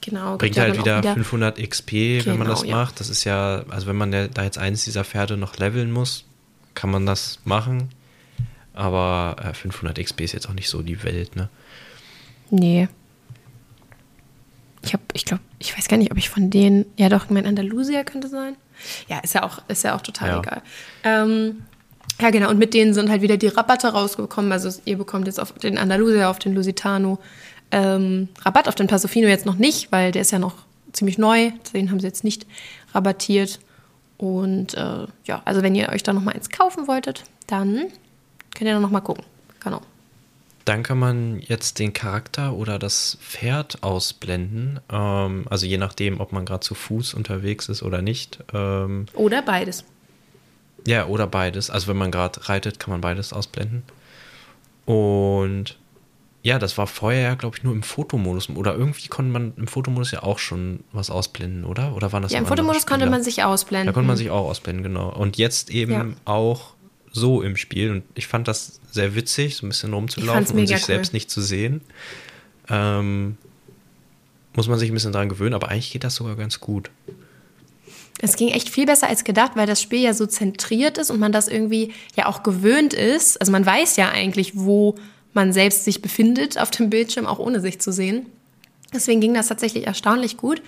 Genau. 0.00 0.38
Bringt 0.38 0.58
halt 0.58 0.78
wieder, 0.78 0.98
wieder, 0.98 1.14
500 1.14 1.58
XP, 1.58 1.90
genau, 1.90 2.24
wenn 2.26 2.38
man 2.38 2.46
genau, 2.46 2.50
das 2.50 2.68
ja. 2.68 2.76
macht. 2.76 3.00
Das 3.00 3.08
ist 3.08 3.24
ja, 3.24 3.64
also 3.68 3.86
wenn 3.86 3.96
man 3.96 4.10
da 4.10 4.42
jetzt 4.42 4.58
eines 4.58 4.84
dieser 4.84 5.04
Pferde 5.04 5.36
noch 5.36 5.56
leveln 5.58 5.90
muss, 5.90 6.24
kann 6.74 6.90
man 6.90 7.06
das 7.06 7.40
machen. 7.44 7.90
Aber 8.74 9.36
äh, 9.44 9.54
500 9.54 9.98
XP 9.98 10.20
ist 10.20 10.32
jetzt 10.32 10.48
auch 10.48 10.54
nicht 10.54 10.68
so 10.68 10.82
die 10.82 11.02
Welt, 11.02 11.34
ne? 11.36 11.48
Nee. 12.50 12.88
Ich 14.82 14.92
habe, 14.92 15.02
ich 15.12 15.24
glaube, 15.24 15.42
ich 15.58 15.76
weiß 15.76 15.88
gar 15.88 15.96
nicht, 15.96 16.12
ob 16.12 16.18
ich 16.18 16.30
von 16.30 16.50
denen, 16.50 16.86
ja 16.96 17.08
doch, 17.08 17.28
mein 17.30 17.44
Andalusia 17.44 18.04
könnte 18.04 18.28
sein. 18.28 18.56
Ja, 19.08 19.18
ist 19.18 19.34
ja 19.34 19.42
auch, 19.42 19.60
ist 19.68 19.82
ja 19.82 19.96
auch 19.96 20.00
total 20.00 20.28
ja. 20.28 20.38
egal. 20.38 20.62
Ähm, 21.02 21.62
ja, 22.20 22.30
genau. 22.30 22.50
Und 22.50 22.58
mit 22.58 22.74
denen 22.74 22.94
sind 22.94 23.10
halt 23.10 23.22
wieder 23.22 23.36
die 23.36 23.48
Rabatte 23.48 23.88
rausgekommen. 23.88 24.50
Also 24.52 24.80
ihr 24.84 24.96
bekommt 24.96 25.26
jetzt 25.26 25.40
auf 25.40 25.52
den 25.52 25.78
Andalusia, 25.78 26.30
auf 26.30 26.38
den 26.38 26.54
Lusitano 26.54 27.18
ähm, 27.70 28.28
Rabatt 28.42 28.68
auf 28.68 28.74
den 28.74 28.86
Pasofino 28.86 29.28
jetzt 29.28 29.46
noch 29.46 29.56
nicht, 29.56 29.92
weil 29.92 30.12
der 30.12 30.22
ist 30.22 30.30
ja 30.30 30.38
noch 30.38 30.54
ziemlich 30.92 31.18
neu. 31.18 31.50
Den 31.74 31.90
haben 31.90 32.00
sie 32.00 32.06
jetzt 32.06 32.24
nicht 32.24 32.46
rabattiert. 32.94 33.60
Und 34.16 34.74
äh, 34.74 35.06
ja, 35.26 35.42
also 35.44 35.62
wenn 35.62 35.74
ihr 35.74 35.90
euch 35.90 36.02
da 36.02 36.12
noch 36.12 36.22
mal 36.22 36.34
eins 36.34 36.48
kaufen 36.50 36.88
wolltet, 36.88 37.24
dann 37.46 37.86
könnt 38.54 38.68
ihr 38.68 38.74
da 38.74 38.80
noch 38.80 38.90
mal 38.90 39.00
gucken. 39.00 39.24
Genau. 39.60 39.80
dann 40.64 40.82
kann 40.82 40.98
man 40.98 41.40
jetzt 41.40 41.78
den 41.78 41.92
Charakter 41.92 42.52
oder 42.54 42.78
das 42.78 43.16
Pferd 43.20 43.82
ausblenden. 43.82 44.80
Ähm, 44.90 45.46
also 45.48 45.66
je 45.66 45.78
nachdem, 45.78 46.20
ob 46.20 46.32
man 46.32 46.44
gerade 46.44 46.60
zu 46.60 46.74
Fuß 46.74 47.14
unterwegs 47.14 47.68
ist 47.68 47.82
oder 47.82 48.02
nicht. 48.02 48.38
Ähm, 48.52 49.06
oder 49.14 49.42
beides. 49.42 49.84
Ja, 50.86 51.06
oder 51.06 51.26
beides. 51.26 51.70
Also 51.70 51.88
wenn 51.88 51.96
man 51.96 52.10
gerade 52.10 52.48
reitet, 52.48 52.78
kann 52.78 52.90
man 52.92 53.00
beides 53.00 53.32
ausblenden. 53.32 53.82
Und 54.84 55.78
ja, 56.42 56.58
das 56.58 56.78
war 56.78 56.86
vorher 56.86 57.20
ja, 57.20 57.34
glaube 57.34 57.56
ich, 57.56 57.64
nur 57.64 57.74
im 57.74 57.82
Fotomodus. 57.82 58.48
Oder 58.50 58.74
irgendwie 58.74 59.08
konnte 59.08 59.32
man 59.32 59.52
im 59.56 59.66
Fotomodus 59.66 60.12
ja 60.12 60.22
auch 60.22 60.38
schon 60.38 60.80
was 60.92 61.10
ausblenden, 61.10 61.64
oder? 61.64 61.94
Oder 61.96 62.12
waren 62.12 62.22
das 62.22 62.32
Ja, 62.32 62.38
im 62.38 62.46
Fotomodus 62.46 62.86
konnte 62.86 63.06
man 63.10 63.22
sich 63.22 63.42
ausblenden. 63.42 63.86
Da 63.86 63.92
konnte 63.92 64.06
man 64.06 64.16
sich 64.16 64.30
auch 64.30 64.48
ausblenden, 64.48 64.84
genau. 64.84 65.12
Und 65.12 65.36
jetzt 65.36 65.70
eben 65.70 65.92
ja. 65.92 66.06
auch 66.24 66.74
so 67.12 67.42
im 67.42 67.56
Spiel. 67.56 67.90
Und 67.90 68.04
ich 68.14 68.28
fand 68.28 68.46
das 68.46 68.80
sehr 68.90 69.14
witzig, 69.14 69.56
so 69.56 69.66
ein 69.66 69.70
bisschen 69.70 69.92
rumzulaufen 69.92 70.58
und 70.58 70.66
sich 70.66 70.76
cool. 70.76 70.82
selbst 70.82 71.12
nicht 71.12 71.30
zu 71.30 71.40
sehen. 71.40 71.80
Ähm, 72.68 73.36
muss 74.54 74.68
man 74.68 74.78
sich 74.78 74.90
ein 74.90 74.94
bisschen 74.94 75.12
dran 75.12 75.28
gewöhnen, 75.28 75.54
aber 75.54 75.68
eigentlich 75.68 75.90
geht 75.90 76.04
das 76.04 76.14
sogar 76.14 76.36
ganz 76.36 76.60
gut. 76.60 76.90
Es 78.20 78.36
ging 78.36 78.48
echt 78.48 78.68
viel 78.68 78.86
besser 78.86 79.08
als 79.08 79.24
gedacht, 79.24 79.52
weil 79.54 79.66
das 79.66 79.80
Spiel 79.80 80.00
ja 80.00 80.12
so 80.12 80.26
zentriert 80.26 80.98
ist 80.98 81.10
und 81.10 81.20
man 81.20 81.32
das 81.32 81.48
irgendwie 81.48 81.92
ja 82.16 82.26
auch 82.26 82.42
gewöhnt 82.42 82.92
ist. 82.92 83.40
Also 83.40 83.52
man 83.52 83.64
weiß 83.64 83.96
ja 83.96 84.10
eigentlich, 84.10 84.56
wo 84.56 84.96
man 85.32 85.52
selbst 85.52 85.84
sich 85.84 86.02
befindet 86.02 86.58
auf 86.58 86.70
dem 86.70 86.90
Bildschirm, 86.90 87.26
auch 87.26 87.38
ohne 87.38 87.60
sich 87.60 87.80
zu 87.80 87.92
sehen. 87.92 88.26
Deswegen 88.92 89.20
ging 89.20 89.34
das 89.34 89.48
tatsächlich 89.48 89.86
erstaunlich 89.86 90.36
gut. 90.36 90.62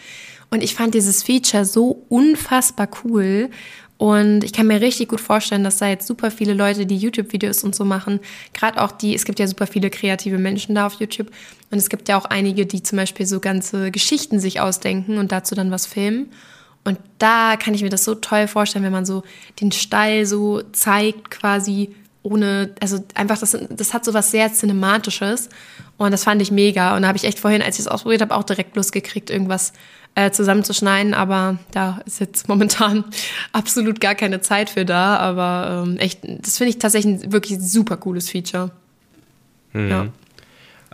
Und 0.51 0.63
ich 0.63 0.75
fand 0.75 0.95
dieses 0.95 1.23
Feature 1.23 1.65
so 1.65 2.05
unfassbar 2.09 2.89
cool. 3.05 3.51
Und 3.97 4.45
ich 4.45 4.53
kann 4.53 4.67
mir 4.67 4.81
richtig 4.81 5.09
gut 5.09 5.21
vorstellen, 5.21 5.63
dass 5.63 5.77
da 5.77 5.87
jetzt 5.87 6.07
super 6.07 6.31
viele 6.31 6.55
Leute, 6.55 6.87
die 6.87 6.97
YouTube-Videos 6.97 7.65
und 7.65 7.75
so 7.75 7.85
machen, 7.85 8.19
gerade 8.55 8.81
auch 8.81 8.93
die, 8.93 9.15
es 9.15 9.27
gibt 9.27 9.39
ja 9.39 9.47
super 9.47 9.67
viele 9.67 9.91
kreative 9.91 10.39
Menschen 10.39 10.75
da 10.75 10.87
auf 10.87 10.95
YouTube. 10.95 11.31
Und 11.71 11.77
es 11.79 11.91
gibt 11.91 12.09
ja 12.09 12.19
auch 12.19 12.25
einige, 12.25 12.65
die 12.65 12.83
zum 12.83 12.97
Beispiel 12.97 13.27
so 13.27 13.41
ganze 13.41 13.91
Geschichten 13.91 14.41
sich 14.41 14.61
ausdenken 14.61 15.19
und 15.19 15.33
dazu 15.33 15.55
dann 15.55 15.71
was 15.71 15.87
filmen. 15.87 16.31
Und 16.83 16.99
da 17.19 17.57
kann 17.57 17.75
ich 17.75 17.83
mir 17.83 17.91
das 17.91 18.05
so 18.05 18.15
toll 18.15 18.49
vorstellen, 18.49 18.85
wenn 18.85 18.93
man 18.93 19.05
so 19.05 19.23
den 19.61 19.71
Stall 19.71 20.25
so 20.25 20.63
zeigt, 20.73 21.31
quasi 21.31 21.95
ohne, 22.23 22.75
also 22.81 23.03
einfach, 23.15 23.39
das, 23.39 23.57
das 23.71 23.95
hat 23.95 24.05
so 24.05 24.13
was 24.15 24.31
sehr 24.31 24.53
Cinematisches. 24.53 25.49
Und 25.97 26.13
das 26.13 26.25
fand 26.25 26.41
ich 26.43 26.51
mega. 26.51 26.97
Und 26.97 27.03
da 27.03 27.09
habe 27.09 27.19
ich 27.19 27.25
echt 27.25 27.39
vorhin, 27.39 27.63
als 27.63 27.79
ich 27.79 27.87
es 27.87 27.89
ausprobiert 27.89 28.23
habe, 28.23 28.35
auch 28.35 28.45
direkt 28.45 28.77
Lust 28.77 28.93
gekriegt, 28.93 29.31
irgendwas 29.31 29.73
äh, 30.15 30.31
zusammenzuschneiden. 30.31 31.15
Aber 31.15 31.59
da 31.73 32.01
ist 32.07 32.21
jetzt 32.21 32.49
momentan 32.49 33.05
absolut 33.53 34.01
gar 34.01 34.15
keine 34.15 34.41
Zeit 34.41 34.71
für 34.71 34.85
da. 34.85 35.17
Aber 35.17 35.85
ähm, 35.87 35.97
echt, 35.99 36.21
das 36.23 36.59
finde 36.59 36.71
ich 36.71 36.79
tatsächlich 36.79 37.25
ein 37.25 37.33
wirklich 37.33 37.59
super 37.61 37.97
cooles 37.97 38.31
Feature. 38.31 38.71
Mhm. 39.73 39.91
Ja. 39.91 40.07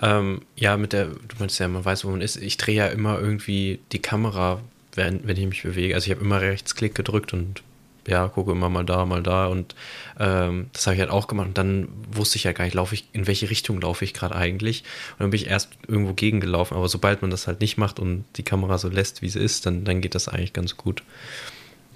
Ähm, 0.03 0.43
ja, 0.57 0.77
mit 0.77 0.93
der, 0.93 1.07
du 1.07 1.37
meinst 1.39 1.59
ja, 1.59 1.69
man 1.69 1.85
weiß, 1.85 2.05
wo 2.05 2.11
man 2.11 2.21
ist. 2.21 2.37
Ich 2.37 2.57
drehe 2.57 2.77
ja 2.77 2.87
immer 2.87 3.19
irgendwie 3.19 3.81
die 3.93 4.01
Kamera, 4.01 4.61
wenn, 4.95 5.27
wenn 5.27 5.37
ich 5.37 5.47
mich 5.47 5.63
bewege. 5.63 5.95
Also 5.95 6.07
ich 6.07 6.11
habe 6.13 6.25
immer 6.25 6.41
Rechtsklick 6.41 6.95
gedrückt 6.95 7.33
und 7.33 7.63
ja, 8.07 8.29
gucke 8.29 8.53
immer 8.53 8.69
mal 8.69 8.85
da, 8.85 9.05
mal 9.05 9.23
da 9.23 9.47
und 9.47 9.75
ähm, 10.19 10.67
das 10.73 10.87
habe 10.87 10.95
ich 10.95 11.01
halt 11.01 11.11
auch 11.11 11.29
gemacht 11.29 11.49
und 11.49 11.59
dann 11.59 11.89
wusste 12.11 12.37
ich 12.37 12.45
ja 12.45 12.53
gar 12.53 12.65
nicht, 12.65 12.75
laufe 12.75 12.95
ich, 12.95 13.05
in 13.13 13.27
welche 13.27 13.51
Richtung 13.51 13.81
laufe 13.81 14.05
ich 14.05 14.15
gerade 14.15 14.35
eigentlich 14.35 14.83
und 15.13 15.21
dann 15.21 15.31
bin 15.31 15.41
ich 15.41 15.49
erst 15.49 15.71
irgendwo 15.89 16.13
gegengelaufen, 16.13 16.77
aber 16.77 16.89
sobald 16.89 17.23
man 17.23 17.31
das 17.31 17.47
halt 17.47 17.61
nicht 17.61 17.77
macht 17.77 17.99
und 17.99 18.25
die 18.37 18.43
Kamera 18.43 18.79
so 18.79 18.89
lässt, 18.89 19.23
wie 19.23 19.29
sie 19.29 19.41
ist, 19.41 19.67
dann, 19.67 19.85
dann 19.85 20.01
geht 20.01 20.15
das 20.15 20.29
eigentlich 20.29 20.53
ganz 20.53 20.77
gut. 20.77 21.03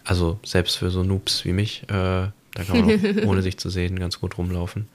Also 0.05 0.41
selbst 0.45 0.77
für 0.77 0.91
so 0.91 1.03
Noobs 1.03 1.45
wie 1.45 1.53
mich, 1.53 1.85
äh, 1.85 1.89
da 1.89 2.65
kann 2.67 2.85
man 2.85 2.91
auch, 2.91 3.23
ohne 3.29 3.43
sich 3.43 3.59
zu 3.59 3.71
sehen 3.71 3.99
ganz 3.99 4.21
gut 4.21 4.39
rumlaufen. 4.39 4.89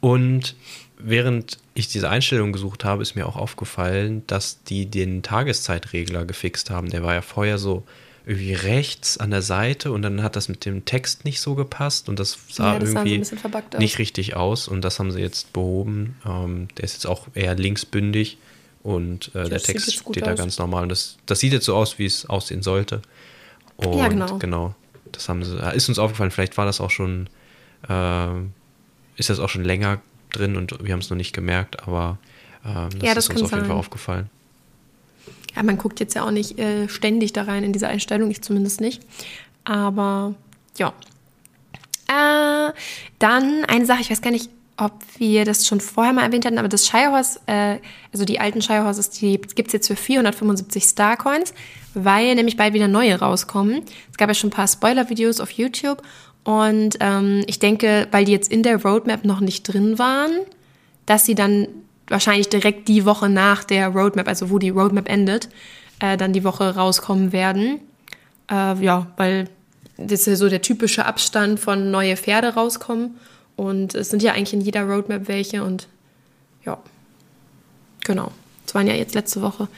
Und 0.00 0.54
während 0.98 1.58
ich 1.74 1.88
diese 1.88 2.08
Einstellung 2.08 2.52
gesucht 2.52 2.84
habe, 2.84 3.02
ist 3.02 3.14
mir 3.14 3.26
auch 3.26 3.36
aufgefallen, 3.36 4.22
dass 4.26 4.62
die 4.62 4.86
den 4.86 5.22
Tageszeitregler 5.22 6.24
gefixt 6.24 6.70
haben. 6.70 6.90
Der 6.90 7.02
war 7.02 7.14
ja 7.14 7.22
vorher 7.22 7.58
so 7.58 7.84
irgendwie 8.28 8.52
rechts 8.52 9.16
an 9.16 9.30
der 9.30 9.40
Seite 9.40 9.90
und 9.90 10.02
dann 10.02 10.22
hat 10.22 10.36
das 10.36 10.50
mit 10.50 10.66
dem 10.66 10.84
Text 10.84 11.24
nicht 11.24 11.40
so 11.40 11.54
gepasst 11.54 12.10
und 12.10 12.18
das 12.18 12.36
sah 12.50 12.74
ja, 12.74 12.78
das 12.78 12.90
irgendwie 12.90 13.24
sah 13.24 13.78
nicht 13.78 13.98
richtig 13.98 14.36
aus 14.36 14.68
und 14.68 14.82
das 14.82 14.98
haben 14.98 15.10
sie 15.10 15.20
jetzt 15.20 15.54
behoben. 15.54 16.16
Ähm, 16.26 16.68
der 16.76 16.84
ist 16.84 16.92
jetzt 16.92 17.06
auch 17.06 17.26
eher 17.32 17.54
linksbündig 17.54 18.36
und 18.82 19.34
äh, 19.34 19.48
der 19.48 19.60
Text 19.60 19.94
steht 19.94 20.26
da 20.26 20.34
ganz 20.34 20.58
normal. 20.58 20.82
Und 20.82 20.90
das, 20.90 21.16
das 21.24 21.40
sieht 21.40 21.54
jetzt 21.54 21.64
so 21.64 21.74
aus, 21.74 21.98
wie 21.98 22.04
es 22.04 22.26
aussehen 22.26 22.62
sollte. 22.62 23.00
Und 23.76 23.94
ja, 23.96 24.08
genau. 24.08 24.36
genau. 24.36 24.74
Das 25.10 25.30
haben 25.30 25.42
sie, 25.42 25.56
ist 25.74 25.88
uns 25.88 25.98
aufgefallen, 25.98 26.30
vielleicht 26.30 26.58
war 26.58 26.66
das 26.66 26.82
auch 26.82 26.90
schon, 26.90 27.30
äh, 27.88 28.28
ist 29.16 29.30
das 29.30 29.40
auch 29.40 29.48
schon 29.48 29.64
länger 29.64 30.02
drin 30.32 30.56
und 30.56 30.84
wir 30.84 30.92
haben 30.92 31.00
es 31.00 31.08
noch 31.08 31.16
nicht 31.16 31.32
gemerkt, 31.32 31.88
aber 31.88 32.18
äh, 32.62 32.90
das, 32.90 33.02
ja, 33.02 33.14
das 33.14 33.24
ist 33.24 33.30
uns 33.30 33.42
auf 33.44 33.52
jeden 33.52 33.64
Fall 33.64 33.76
aufgefallen. 33.76 34.28
Ja, 35.56 35.62
man 35.62 35.78
guckt 35.78 36.00
jetzt 36.00 36.14
ja 36.14 36.24
auch 36.24 36.30
nicht 36.30 36.58
äh, 36.58 36.88
ständig 36.88 37.32
da 37.32 37.42
rein 37.42 37.64
in 37.64 37.72
diese 37.72 37.88
Einstellung, 37.88 38.30
ich 38.30 38.42
zumindest 38.42 38.80
nicht. 38.80 39.02
Aber 39.64 40.34
ja. 40.76 40.92
Äh, 42.08 42.72
dann 43.18 43.64
eine 43.66 43.84
Sache, 43.84 44.00
ich 44.00 44.10
weiß 44.10 44.22
gar 44.22 44.30
nicht, 44.30 44.50
ob 44.78 44.92
wir 45.18 45.44
das 45.44 45.66
schon 45.66 45.80
vorher 45.80 46.12
mal 46.12 46.22
erwähnt 46.22 46.46
hatten, 46.46 46.58
aber 46.58 46.68
das 46.68 46.86
Shirehorse, 46.86 47.40
äh, 47.46 47.78
also 48.12 48.24
die 48.24 48.40
alten 48.40 48.62
Shirehorses, 48.62 49.10
die 49.10 49.38
gibt 49.38 49.68
es 49.68 49.72
jetzt 49.72 49.88
für 49.88 49.96
475 49.96 50.84
Starcoins, 50.84 51.52
weil 51.94 52.34
nämlich 52.36 52.56
bald 52.56 52.74
wieder 52.74 52.88
neue 52.88 53.18
rauskommen. 53.18 53.82
Es 54.10 54.16
gab 54.16 54.28
ja 54.28 54.34
schon 54.34 54.48
ein 54.48 54.52
paar 54.52 54.68
Spoiler-Videos 54.68 55.40
auf 55.40 55.50
YouTube 55.50 56.02
und 56.44 56.96
ähm, 57.00 57.42
ich 57.46 57.58
denke, 57.58 58.06
weil 58.12 58.24
die 58.24 58.32
jetzt 58.32 58.50
in 58.50 58.62
der 58.62 58.80
Roadmap 58.80 59.24
noch 59.24 59.40
nicht 59.40 59.64
drin 59.64 59.98
waren, 59.98 60.30
dass 61.06 61.26
sie 61.26 61.34
dann 61.34 61.66
wahrscheinlich 62.08 62.48
direkt 62.48 62.88
die 62.88 63.04
Woche 63.04 63.28
nach 63.28 63.64
der 63.64 63.88
Roadmap, 63.88 64.28
also 64.28 64.50
wo 64.50 64.58
die 64.58 64.70
Roadmap 64.70 65.08
endet, 65.08 65.48
äh, 66.00 66.16
dann 66.16 66.32
die 66.32 66.44
Woche 66.44 66.74
rauskommen 66.74 67.32
werden. 67.32 67.80
Äh, 68.50 68.82
ja, 68.82 69.06
weil 69.16 69.48
das 69.96 70.20
ist 70.20 70.26
ja 70.26 70.36
so 70.36 70.48
der 70.48 70.62
typische 70.62 71.04
Abstand 71.06 71.60
von 71.60 71.90
neue 71.90 72.16
Pferde 72.16 72.54
rauskommen. 72.54 73.16
Und 73.56 73.94
es 73.94 74.10
sind 74.10 74.22
ja 74.22 74.32
eigentlich 74.32 74.54
in 74.54 74.60
jeder 74.60 74.84
Roadmap 74.84 75.26
welche 75.26 75.64
und 75.64 75.88
ja, 76.64 76.78
genau. 78.04 78.30
Es 78.64 78.74
waren 78.74 78.86
ja 78.86 78.94
jetzt 78.94 79.14
letzte 79.14 79.42
Woche 79.42 79.68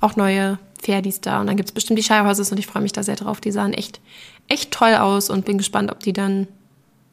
auch 0.00 0.16
neue 0.16 0.58
Pferdis 0.78 1.20
da 1.20 1.40
und 1.40 1.46
dann 1.46 1.56
gibt 1.56 1.70
es 1.70 1.74
bestimmt 1.74 1.98
die 1.98 2.02
Shirehorses 2.02 2.52
und 2.52 2.58
ich 2.58 2.66
freue 2.66 2.82
mich 2.82 2.92
da 2.92 3.02
sehr 3.02 3.16
drauf. 3.16 3.40
Die 3.40 3.50
sahen 3.50 3.72
echt, 3.72 4.00
echt 4.48 4.70
toll 4.70 4.94
aus 4.94 5.30
und 5.30 5.44
bin 5.44 5.58
gespannt, 5.58 5.90
ob 5.90 6.00
die 6.00 6.12
dann 6.12 6.46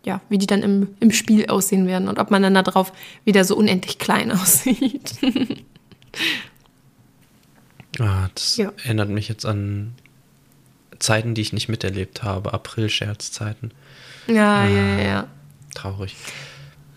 ja, 0.03 0.21
wie 0.29 0.37
die 0.37 0.47
dann 0.47 0.63
im, 0.63 0.95
im 0.99 1.11
Spiel 1.11 1.47
aussehen 1.47 1.87
werden 1.87 2.07
und 2.07 2.19
ob 2.19 2.31
man 2.31 2.41
dann 2.41 2.53
darauf 2.53 2.91
wieder 3.23 3.43
so 3.43 3.55
unendlich 3.55 3.99
klein 3.99 4.31
aussieht. 4.37 5.15
ah, 7.99 8.29
das 8.33 8.57
ja. 8.57 8.71
erinnert 8.83 9.09
mich 9.09 9.27
jetzt 9.29 9.45
an 9.45 9.93
Zeiten, 10.99 11.33
die 11.35 11.41
ich 11.41 11.53
nicht 11.53 11.69
miterlebt 11.69 12.23
habe. 12.23 12.53
April-Scherzzeiten. 12.53 13.71
Ja, 14.27 14.61
ah, 14.61 14.67
ja, 14.67 14.97
ja, 14.97 15.01
ja. 15.01 15.27
Traurig. 15.73 16.15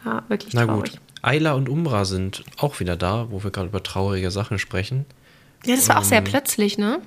Ja, 0.05 0.23
wirklich 0.29 0.53
Na 0.55 0.67
traurig. 0.67 0.93
gut. 0.93 1.01
Ayla 1.23 1.53
und 1.53 1.69
Umbra 1.69 2.05
sind 2.05 2.45
auch 2.59 2.81
wieder 2.81 2.97
da, 2.97 3.31
wo 3.31 3.43
wir 3.43 3.51
gerade 3.51 3.69
über 3.69 3.83
traurige 3.83 4.31
Sachen 4.31 4.59
sprechen. 4.59 5.07
Ja, 5.65 5.75
das 5.77 5.89
war 5.89 5.97
ähm, 5.97 6.03
auch 6.03 6.05
sehr 6.05 6.19
ähm, 6.19 6.25
plötzlich, 6.25 6.77
ne? 6.77 7.01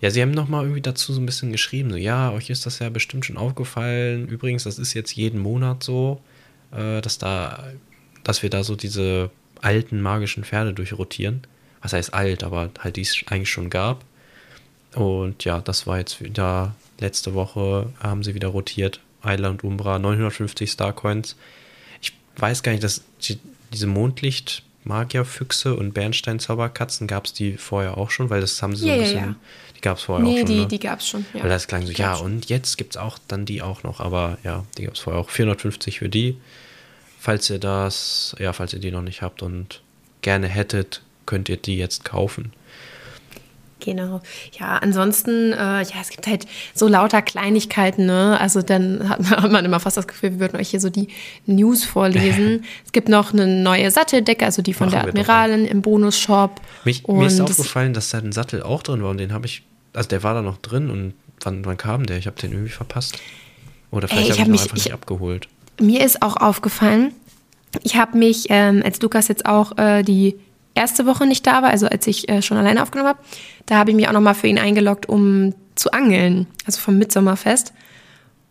Ja, 0.00 0.10
sie 0.10 0.22
haben 0.22 0.30
nochmal 0.30 0.62
irgendwie 0.64 0.80
dazu 0.80 1.12
so 1.12 1.20
ein 1.20 1.26
bisschen 1.26 1.50
geschrieben, 1.50 1.90
so, 1.90 1.96
ja, 1.96 2.30
euch 2.32 2.50
ist 2.50 2.66
das 2.66 2.78
ja 2.78 2.88
bestimmt 2.88 3.26
schon 3.26 3.36
aufgefallen. 3.36 4.28
Übrigens, 4.28 4.64
das 4.64 4.78
ist 4.78 4.94
jetzt 4.94 5.16
jeden 5.16 5.40
Monat 5.40 5.82
so, 5.82 6.20
äh, 6.70 7.00
dass 7.00 7.18
da, 7.18 7.64
dass 8.22 8.42
wir 8.42 8.50
da 8.50 8.62
so 8.62 8.76
diese 8.76 9.30
alten 9.60 10.00
magischen 10.00 10.44
Pferde 10.44 10.72
durchrotieren. 10.72 11.42
Was 11.82 11.92
heißt 11.92 12.14
alt, 12.14 12.44
aber 12.44 12.70
halt 12.78 12.96
die 12.96 13.02
es 13.02 13.16
eigentlich 13.26 13.50
schon 13.50 13.70
gab. 13.70 14.04
Und 14.94 15.44
ja, 15.44 15.60
das 15.60 15.86
war 15.86 15.98
jetzt 15.98 16.22
wieder 16.22 16.74
letzte 16.98 17.34
Woche, 17.34 17.92
haben 18.00 18.22
sie 18.22 18.34
wieder 18.34 18.48
rotiert. 18.48 19.00
Isla 19.24 19.48
und 19.48 19.64
Umbra, 19.64 19.98
950 19.98 20.70
Starcoins. 20.70 21.36
Ich 22.00 22.12
weiß 22.36 22.62
gar 22.62 22.72
nicht, 22.72 22.84
dass 22.84 23.02
die, 23.22 23.38
diese 23.72 23.86
Mondlicht 23.86 24.62
Magierfüchse 24.84 25.76
und 25.76 25.92
Bernstein-Zauberkatzen 25.92 27.06
gab 27.06 27.26
es 27.26 27.32
die 27.32 27.56
vorher 27.56 27.98
auch 27.98 28.10
schon, 28.10 28.30
weil 28.30 28.40
das 28.40 28.60
haben 28.62 28.74
sie 28.74 28.84
so 28.84 28.90
ein 28.90 29.00
bisschen 29.00 29.18
ja. 29.18 29.34
Die 29.78 29.82
gab 29.82 29.98
es 29.98 30.02
vorher 30.02 30.26
nee, 30.26 30.34
auch 30.34 30.38
schon. 30.38 30.46
Die, 30.46 30.66
die 30.66 30.78
gab 30.80 30.98
es 30.98 31.08
schon. 31.08 31.24
Ja. 31.32 31.42
Weil 31.42 31.50
das 31.50 31.68
klang 31.68 31.86
so, 31.86 31.92
ja, 31.92 32.16
und 32.16 32.48
jetzt 32.48 32.76
gibt 32.78 32.96
es 32.96 32.96
auch 32.96 33.16
dann 33.28 33.46
die 33.46 33.62
auch 33.62 33.84
noch, 33.84 34.00
aber 34.00 34.38
ja, 34.42 34.64
die 34.76 34.84
gab 34.84 34.94
es 34.94 35.00
vorher 35.00 35.22
auch. 35.22 35.30
450 35.30 36.00
für 36.00 36.08
die. 36.08 36.36
Falls 37.20 37.48
ihr 37.48 37.60
das, 37.60 38.34
ja, 38.40 38.52
falls 38.52 38.72
ihr 38.72 38.80
die 38.80 38.90
noch 38.90 39.02
nicht 39.02 39.22
habt 39.22 39.42
und 39.42 39.82
gerne 40.22 40.48
hättet, 40.48 41.02
könnt 41.26 41.48
ihr 41.48 41.56
die 41.56 41.76
jetzt 41.76 42.04
kaufen. 42.04 42.52
Genau. 43.80 44.20
Ja, 44.58 44.76
ansonsten, 44.78 45.52
äh, 45.52 45.56
ja, 45.56 46.00
es 46.00 46.10
gibt 46.10 46.26
halt 46.26 46.46
so 46.74 46.88
lauter 46.88 47.22
Kleinigkeiten, 47.22 48.06
ne? 48.06 48.38
Also 48.40 48.62
dann 48.62 49.08
hat 49.08 49.20
man, 49.22 49.30
hat 49.42 49.52
man, 49.52 49.64
immer 49.64 49.80
fast 49.80 49.96
das 49.96 50.08
Gefühl, 50.08 50.32
wir 50.32 50.40
würden 50.40 50.58
euch 50.58 50.70
hier 50.70 50.80
so 50.80 50.90
die 50.90 51.08
News 51.46 51.84
vorlesen. 51.84 52.64
es 52.84 52.92
gibt 52.92 53.08
noch 53.08 53.32
eine 53.32 53.46
neue 53.46 53.90
Satteldecke, 53.90 54.44
also 54.44 54.62
die 54.62 54.74
von 54.74 54.88
Machen 54.88 55.00
der 55.00 55.08
Admiralin 55.08 55.64
im 55.64 55.82
Bonus-Shop. 55.82 56.60
mir 56.84 57.26
ist 57.26 57.40
aufgefallen, 57.40 57.94
dass 57.94 58.10
da 58.10 58.18
ein 58.18 58.32
Sattel 58.32 58.62
auch 58.62 58.82
drin 58.82 59.02
war 59.02 59.10
und 59.10 59.18
den 59.18 59.32
habe 59.32 59.46
ich, 59.46 59.62
also 59.92 60.08
der 60.08 60.22
war 60.22 60.34
da 60.34 60.42
noch 60.42 60.58
drin 60.58 60.90
und 60.90 61.14
wann, 61.40 61.64
wann 61.64 61.76
kam 61.76 62.06
der? 62.06 62.18
Ich 62.18 62.26
habe 62.26 62.38
den 62.40 62.52
irgendwie 62.52 62.70
verpasst. 62.70 63.18
Oder 63.90 64.08
vielleicht 64.08 64.30
habe 64.30 64.34
ich, 64.34 64.40
hab 64.40 64.46
ihn 64.46 64.52
mich, 64.52 64.62
einfach 64.62 64.76
ich, 64.76 64.84
nicht 64.84 64.94
abgeholt. 64.94 65.48
Mir 65.80 66.04
ist 66.04 66.22
auch 66.22 66.36
aufgefallen, 66.36 67.12
ich 67.82 67.96
habe 67.96 68.16
mich, 68.16 68.46
ähm, 68.48 68.82
als 68.84 69.00
Lukas 69.02 69.28
jetzt 69.28 69.46
auch 69.46 69.76
äh, 69.78 70.02
die 70.02 70.36
erste 70.74 71.06
Woche 71.06 71.26
nicht 71.26 71.46
da 71.46 71.62
war, 71.62 71.70
also 71.70 71.86
als 71.86 72.06
ich 72.06 72.28
äh, 72.28 72.42
schon 72.42 72.56
alleine 72.56 72.82
aufgenommen 72.82 73.10
habe, 73.10 73.20
da 73.66 73.76
habe 73.76 73.90
ich 73.90 73.96
mich 73.96 74.08
auch 74.08 74.12
nochmal 74.12 74.34
für 74.34 74.46
ihn 74.46 74.58
eingeloggt, 74.58 75.08
um 75.08 75.54
zu 75.74 75.92
angeln, 75.92 76.46
also 76.66 76.80
vom 76.80 76.98
Mitsommerfest. 76.98 77.72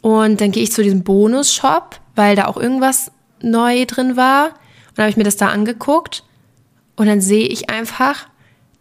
Und 0.01 0.41
dann 0.41 0.51
gehe 0.51 0.63
ich 0.63 0.71
zu 0.71 0.83
diesem 0.83 1.03
Bonus-Shop, 1.03 2.00
weil 2.15 2.36
da 2.36 2.45
auch 2.45 2.57
irgendwas 2.57 3.12
neu 3.41 3.86
drin 3.86 4.15
war. 4.15 4.50
Und 4.91 5.00
habe 5.00 5.09
ich 5.09 5.17
mir 5.17 5.24
das 5.24 5.38
da 5.38 5.47
angeguckt. 5.50 6.24
Und 6.95 7.07
dann 7.07 7.21
sehe 7.21 7.47
ich 7.47 7.69
einfach, 7.69 8.27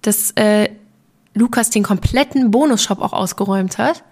dass 0.03 0.31
äh, 0.33 0.69
Lukas 1.35 1.71
den 1.71 1.83
kompletten 1.83 2.51
Bonus-Shop 2.51 3.01
auch 3.01 3.13
ausgeräumt 3.13 3.79
hat. 3.79 4.03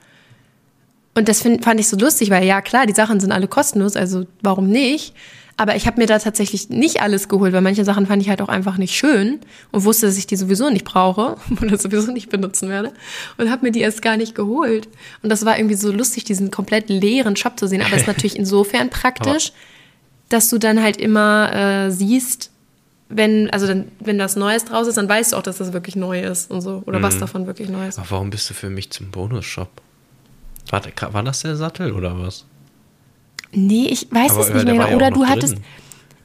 Und 1.15 1.29
das 1.29 1.43
find, 1.43 1.65
fand 1.65 1.81
ich 1.81 1.89
so 1.89 1.97
lustig, 1.97 2.31
weil 2.31 2.45
ja 2.45 2.61
klar, 2.61 2.87
die 2.87 2.93
Sachen 2.93 3.21
sind 3.21 3.33
alle 3.33 3.49
kostenlos, 3.49 3.97
also 3.97 4.27
warum 4.43 4.69
nicht? 4.69 5.15
Aber 5.57 5.77
ich 5.77 5.87
habe 5.87 6.01
mir 6.01 6.07
da 6.07 6.19
tatsächlich 6.19 6.69
nicht 6.69 7.01
alles 7.01 7.29
geholt, 7.29 7.53
weil 7.53 7.61
manche 7.61 7.85
Sachen 7.85 8.07
fand 8.07 8.21
ich 8.21 8.29
halt 8.29 8.43
auch 8.43 8.49
einfach 8.49 8.77
nicht 8.77 8.97
schön 8.97 9.39
und 9.71 9.85
wusste, 9.85 10.07
dass 10.07 10.19
ich 10.19 10.27
die 10.27 10.37
sowieso 10.37 10.69
nicht 10.69 10.85
brauche 10.85 11.37
oder 11.63 11.79
sowieso 11.79 12.11
nicht 12.11 12.29
benutzen 12.29 12.69
werde 12.69 12.93
und 13.39 13.51
habe 13.51 13.67
mir 13.67 13.73
die 13.73 13.81
erst 13.81 14.03
gar 14.03 14.17
nicht 14.17 14.35
geholt. 14.35 14.89
Und 15.23 15.31
das 15.31 15.45
war 15.45 15.57
irgendwie 15.57 15.77
so 15.77 15.93
lustig, 15.93 16.25
diesen 16.25 16.51
komplett 16.51 16.89
leeren 16.89 17.37
Shop 17.37 17.59
zu 17.59 17.69
sehen. 17.69 17.83
Aber 17.83 17.95
es 17.95 18.03
ist 18.03 18.07
natürlich 18.09 18.37
insofern 18.37 18.91
praktisch, 18.91 19.53
dass 20.29 20.51
du 20.51 20.59
dann 20.59 20.83
halt 20.83 20.97
immer 20.97 21.53
äh, 21.55 21.91
siehst, 21.91 22.51
wenn, 23.09 23.49
also 23.51 23.69
dann, 23.69 23.93
wenn 24.01 24.19
das 24.19 24.35
Neues 24.35 24.65
draus 24.65 24.89
ist, 24.89 24.97
dann 24.97 25.09
weißt 25.09 25.33
du 25.33 25.37
auch, 25.37 25.43
dass 25.43 25.59
das 25.59 25.73
wirklich 25.73 25.95
neu 25.95 26.21
ist 26.21 26.51
und 26.51 26.63
so. 26.63 26.83
Oder 26.87 26.99
mhm. 26.99 27.05
was 27.05 27.19
davon 27.19 27.47
wirklich 27.47 27.69
neu 27.69 27.87
ist. 27.87 27.99
Aber 27.99 28.11
warum 28.11 28.31
bist 28.31 28.51
du 28.51 28.55
für 28.55 28.71
mich 28.71 28.91
zum 28.91 29.11
Bonus-Shop? 29.13 29.71
War, 30.71 30.83
war 31.13 31.23
das 31.23 31.41
der 31.41 31.55
Sattel 31.55 31.93
oder 31.93 32.19
was? 32.19 32.47
Nee, 33.55 33.87
ich 33.87 34.09
weiß 34.11 34.33
Aber 34.33 34.41
es 34.41 34.55
nicht 34.55 34.65
mehr. 34.65 34.75
Ja 34.75 34.97
oder 34.97 35.11
du 35.11 35.27
hattest. 35.27 35.55
Drin. 35.55 35.65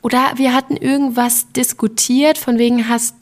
Oder 0.02 0.34
wir 0.36 0.54
hatten 0.54 0.78
irgendwas 0.78 1.52
diskutiert, 1.52 2.38
von 2.38 2.58
wegen 2.58 2.88
hast, 2.88 3.16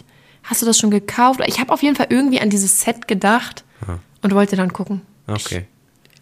hast 0.44 0.62
du 0.62 0.66
das 0.66 0.78
schon 0.78 0.92
gekauft? 0.92 1.42
Ich 1.48 1.60
habe 1.60 1.74
auf 1.74 1.82
jeden 1.82 1.96
Fall 1.96 2.08
irgendwie 2.10 2.40
an 2.40 2.50
dieses 2.50 2.82
Set 2.82 3.08
gedacht 3.08 3.64
ah. 3.88 3.98
und 4.22 4.34
wollte 4.34 4.56
dann 4.56 4.72
gucken. 4.74 5.02
Okay. 5.26 5.66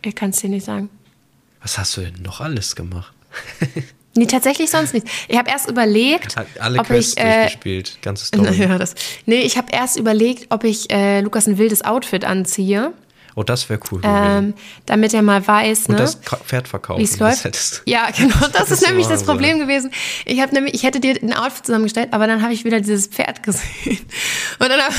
Ich, 0.01 0.10
ich 0.10 0.15
kann 0.15 0.30
es 0.30 0.38
dir 0.38 0.50
nicht 0.50 0.65
sagen. 0.65 0.89
Was 1.62 1.77
hast 1.77 1.98
du 1.98 2.01
denn 2.01 2.22
noch 2.22 2.42
alles 2.42 2.75
gemacht? 2.75 3.13
Nee, 4.18 4.27
tatsächlich 4.27 4.70
sonst 4.70 4.94
nicht. 4.94 5.08
Ich 5.27 5.38
habe 5.38 5.50
erst 5.50 5.70
überlegt, 5.70 6.36
alle 6.60 6.80
ob 6.80 6.88
Quests 6.88 7.15
ich, 7.18 7.22
äh, 7.22 7.42
durchgespielt, 7.42 7.98
ganze 8.01 8.25
Story. 8.25 8.56
Ja, 8.62 8.77
das, 8.77 8.96
nee, 9.25 9.42
ich 9.42 9.58
habe 9.58 9.68
erst 9.72 10.00
überlegt, 10.00 10.54
ob 10.54 10.63
ich 10.63 10.89
äh, 10.89 11.20
Lukas 11.20 11.48
ein 11.48 11.58
wildes 11.58 11.84
Outfit 11.84 12.24
anziehe. 12.24 12.94
Oh, 13.38 13.44
das 13.44 13.70
wäre 13.70 13.82
cool. 13.92 14.00
Ähm, 14.04 14.54
damit 14.86 15.13
er 15.13 15.22
mal 15.22 15.46
weiß, 15.46 15.88
Und 15.88 15.96
ne, 15.96 15.98
das 15.98 16.15
Pferd 16.15 16.70
verkaufen. 16.70 17.01
Wie 17.01 17.04
es 17.04 17.20
läuft. 17.20 17.84
Ja, 17.86 18.10
genau. 18.15 18.34
Das, 18.56 18.70
das 18.70 18.72
ist 18.72 18.88
nämlich 18.88 19.08
das 19.08 19.24
Problem 19.24 19.60
gewesen. 19.60 19.92
Ich 20.24 20.39
habe 20.39 20.54
nämlich, 20.54 20.74
ich 20.74 20.84
hätte 20.84 21.01
dir 21.01 21.20
ein 21.22 21.34
Outfit 21.34 21.65
zusammengestellt, 21.65 22.13
aber 22.13 22.27
dann 22.27 22.42
habe 22.42 22.54
ich 22.54 22.63
wieder 22.63 22.80
dieses 22.80 23.08
Pferd 23.08 23.44
gesehen. 23.44 24.00
Und, 24.60 24.70
dann 24.70 24.80
hab, 24.80 24.94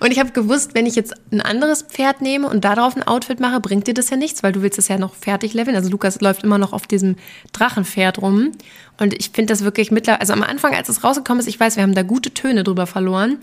und 0.00 0.10
ich 0.10 0.18
habe 0.18 0.32
gewusst, 0.32 0.74
wenn 0.74 0.84
ich 0.84 0.94
jetzt 0.94 1.14
ein 1.32 1.40
anderes 1.40 1.82
Pferd 1.82 2.20
nehme 2.20 2.48
und 2.48 2.64
darauf 2.64 2.96
ein 2.96 3.02
Outfit 3.02 3.40
mache, 3.40 3.60
bringt 3.60 3.86
dir 3.86 3.94
das 3.94 4.10
ja 4.10 4.16
nichts, 4.16 4.42
weil 4.42 4.52
du 4.52 4.60
willst 4.60 4.78
es 4.78 4.88
ja 4.88 4.98
noch 4.98 5.14
fertig 5.14 5.54
leveln. 5.54 5.74
Also 5.74 5.88
Lukas 5.88 6.20
läuft 6.20 6.42
immer 6.42 6.58
noch 6.58 6.74
auf 6.74 6.86
diesem 6.86 7.16
Drachenpferd 7.52 8.20
rum. 8.20 8.52
Und 8.98 9.14
ich 9.14 9.30
finde 9.30 9.52
das 9.52 9.64
wirklich 9.64 9.90
mittlerweile, 9.90 10.20
also 10.20 10.34
am 10.34 10.42
Anfang, 10.42 10.74
als 10.74 10.90
es 10.90 11.02
rausgekommen 11.02 11.40
ist, 11.40 11.46
ich 11.46 11.58
weiß, 11.58 11.76
wir 11.76 11.82
haben 11.82 11.94
da 11.94 12.02
gute 12.02 12.34
Töne 12.34 12.62
drüber 12.62 12.86
verloren 12.86 13.38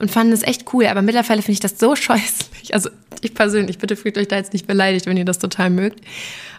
und 0.00 0.10
fanden 0.10 0.32
es 0.32 0.42
echt 0.42 0.72
cool. 0.72 0.86
Aber 0.86 1.02
mittlerweile 1.02 1.42
finde 1.42 1.52
ich 1.52 1.60
das 1.60 1.78
so 1.78 1.94
scheußlich. 1.96 2.74
Also 2.74 2.90
ich 3.20 3.34
persönlich, 3.34 3.78
bitte 3.78 3.96
fühlt 3.96 4.18
euch 4.18 4.28
da 4.28 4.36
jetzt 4.36 4.52
nicht 4.52 4.66
beleidigt, 4.66 5.06
wenn 5.06 5.16
ihr 5.16 5.24
das 5.24 5.38
total 5.38 5.70
mögt. 5.70 6.00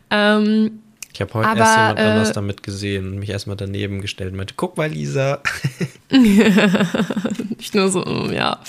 Ähm, 0.10 0.80
ich 1.14 1.20
habe 1.20 1.34
heute 1.34 1.50
aber, 1.50 1.60
erst 1.60 1.76
jemand 1.78 2.00
äh, 2.00 2.02
anders 2.04 2.32
damit 2.32 2.64
gesehen 2.64 3.08
und 3.08 3.20
mich 3.20 3.30
erstmal 3.30 3.58
daneben 3.58 4.02
gestellt 4.02 4.32
und 4.32 4.38
meinte, 4.38 4.54
guck 4.56 4.78
mal, 4.78 4.90
Lisa. 4.90 5.42
nicht 6.10 7.76
nur 7.76 7.90
so, 7.90 8.00
mm, 8.06 8.32
ja, 8.32 8.60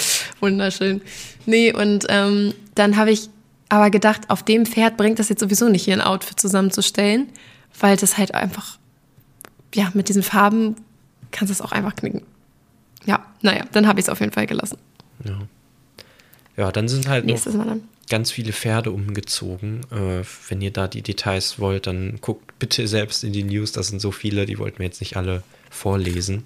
wunderschön. 0.40 1.02
Nee, 1.46 1.72
und 1.72 2.06
ähm, 2.08 2.54
dann 2.74 2.96
habe 2.96 3.12
ich 3.12 3.28
aber 3.68 3.90
gedacht, 3.90 4.22
auf 4.28 4.42
dem 4.42 4.66
Pferd 4.66 4.96
bringt 4.96 5.18
das 5.18 5.28
jetzt 5.28 5.40
sowieso 5.40 5.68
nicht, 5.68 5.84
hier 5.84 5.94
ein 5.94 6.00
Outfit 6.00 6.40
zusammenzustellen, 6.40 7.28
weil 7.78 7.96
das 7.96 8.18
halt 8.18 8.34
einfach, 8.34 8.78
ja, 9.74 9.90
mit 9.94 10.08
diesen 10.08 10.22
Farben 10.22 10.76
kannst 11.30 11.50
du 11.50 11.52
es 11.54 11.60
auch 11.60 11.72
einfach 11.72 11.94
knicken. 11.94 12.22
Ja, 13.06 13.24
naja, 13.42 13.64
dann 13.72 13.86
habe 13.86 14.00
ich 14.00 14.06
es 14.06 14.08
auf 14.08 14.20
jeden 14.20 14.32
Fall 14.32 14.46
gelassen. 14.46 14.78
Ja. 15.24 15.38
Ja, 16.56 16.70
dann 16.70 16.88
sind 16.88 17.08
halt 17.08 17.24
noch 17.24 17.40
ganz 18.10 18.30
viele 18.30 18.52
Pferde 18.52 18.90
umgezogen. 18.90 19.80
Äh, 19.90 20.22
wenn 20.48 20.60
ihr 20.60 20.70
da 20.70 20.86
die 20.86 21.02
Details 21.02 21.58
wollt, 21.58 21.86
dann 21.86 22.18
guckt 22.20 22.58
bitte 22.58 22.86
selbst 22.86 23.24
in 23.24 23.32
die 23.32 23.42
News. 23.42 23.72
Das 23.72 23.88
sind 23.88 24.00
so 24.00 24.10
viele, 24.12 24.44
die 24.44 24.58
wollten 24.58 24.78
wir 24.78 24.86
jetzt 24.86 25.00
nicht 25.00 25.16
alle 25.16 25.42
vorlesen. 25.70 26.44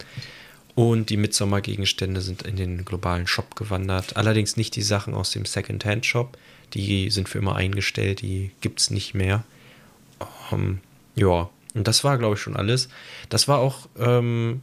Und 0.77 1.11
die 1.11 1.17
Midsommer-Gegenstände 1.17 2.21
sind 2.21 2.43
in 2.43 2.57
den 2.57 2.85
globalen 2.85 3.27
Shop 3.27 3.57
gewandert. 3.57 4.17
Allerdings 4.17 4.57
nicht 4.57 4.77
die 4.77 4.83
Sachen 4.83 5.15
aus 5.15 5.31
dem 5.31 5.45
Second-Hand-Shop. 5.45 6.37
Die 6.75 7.11
sind 7.11 7.29
für 7.29 7.39
immer 7.39 7.57
eingestellt, 7.57 8.21
die 8.21 8.53
gibt 8.61 8.81
es 8.81 8.91
nicht 8.91 9.15
mehr. 9.15 9.43
Ähm, 10.53 10.81
ja, 11.15 11.49
und 11.75 11.89
das 11.89 12.05
war, 12.05 12.19
glaube 12.19 12.35
ich, 12.35 12.41
schon 12.41 12.57
alles. 12.57 12.89
Das 13.29 13.49
war 13.49 13.59
auch 13.59 13.89
ähm, 13.99 14.61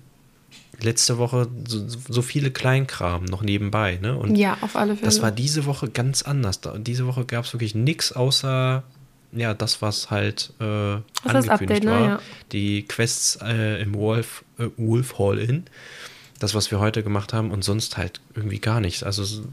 letzte 0.84 1.18
Woche 1.18 1.48
so, 1.68 1.88
so, 1.88 2.22
viele 2.22 2.52
Kleinkram 2.52 3.26
noch 3.26 3.42
nebenbei. 3.42 4.00
Ne? 4.02 4.18
Und 4.18 4.36
ja, 4.36 4.58
auf 4.62 4.76
alle 4.76 4.96
Fälle. 4.96 5.06
Das 5.06 5.22
war 5.22 5.32
diese 5.32 5.66
Woche 5.66 5.90
ganz 5.90 6.22
anders. 6.22 6.60
Diese 6.78 7.08
Woche 7.08 7.26
gab 7.26 7.46
es 7.46 7.54
wirklich 7.54 7.76
nichts 7.76 8.12
außer 8.12 8.84
ja, 9.36 9.54
das, 9.54 9.82
was 9.82 10.12
halt 10.12 10.54
äh, 10.60 10.64
angekündigt 10.64 11.50
Update, 11.50 11.84
ne? 11.84 11.92
war. 11.92 12.00
Ne? 12.00 12.08
Ja. 12.08 12.20
Die 12.52 12.84
Quests 12.84 13.40
äh, 13.42 13.82
im 13.82 13.96
Wolf, 13.96 14.44
äh, 14.60 14.68
Wolf 14.78 15.18
Hall 15.18 15.40
Inn. 15.40 15.64
Das, 16.40 16.54
was 16.54 16.72
wir 16.72 16.80
heute 16.80 17.04
gemacht 17.04 17.34
haben 17.34 17.52
und 17.52 17.64
sonst 17.64 17.98
halt 17.98 18.22
irgendwie 18.36 18.60
gar 18.60 18.80
nichts. 18.80 19.02
Also 19.02 19.44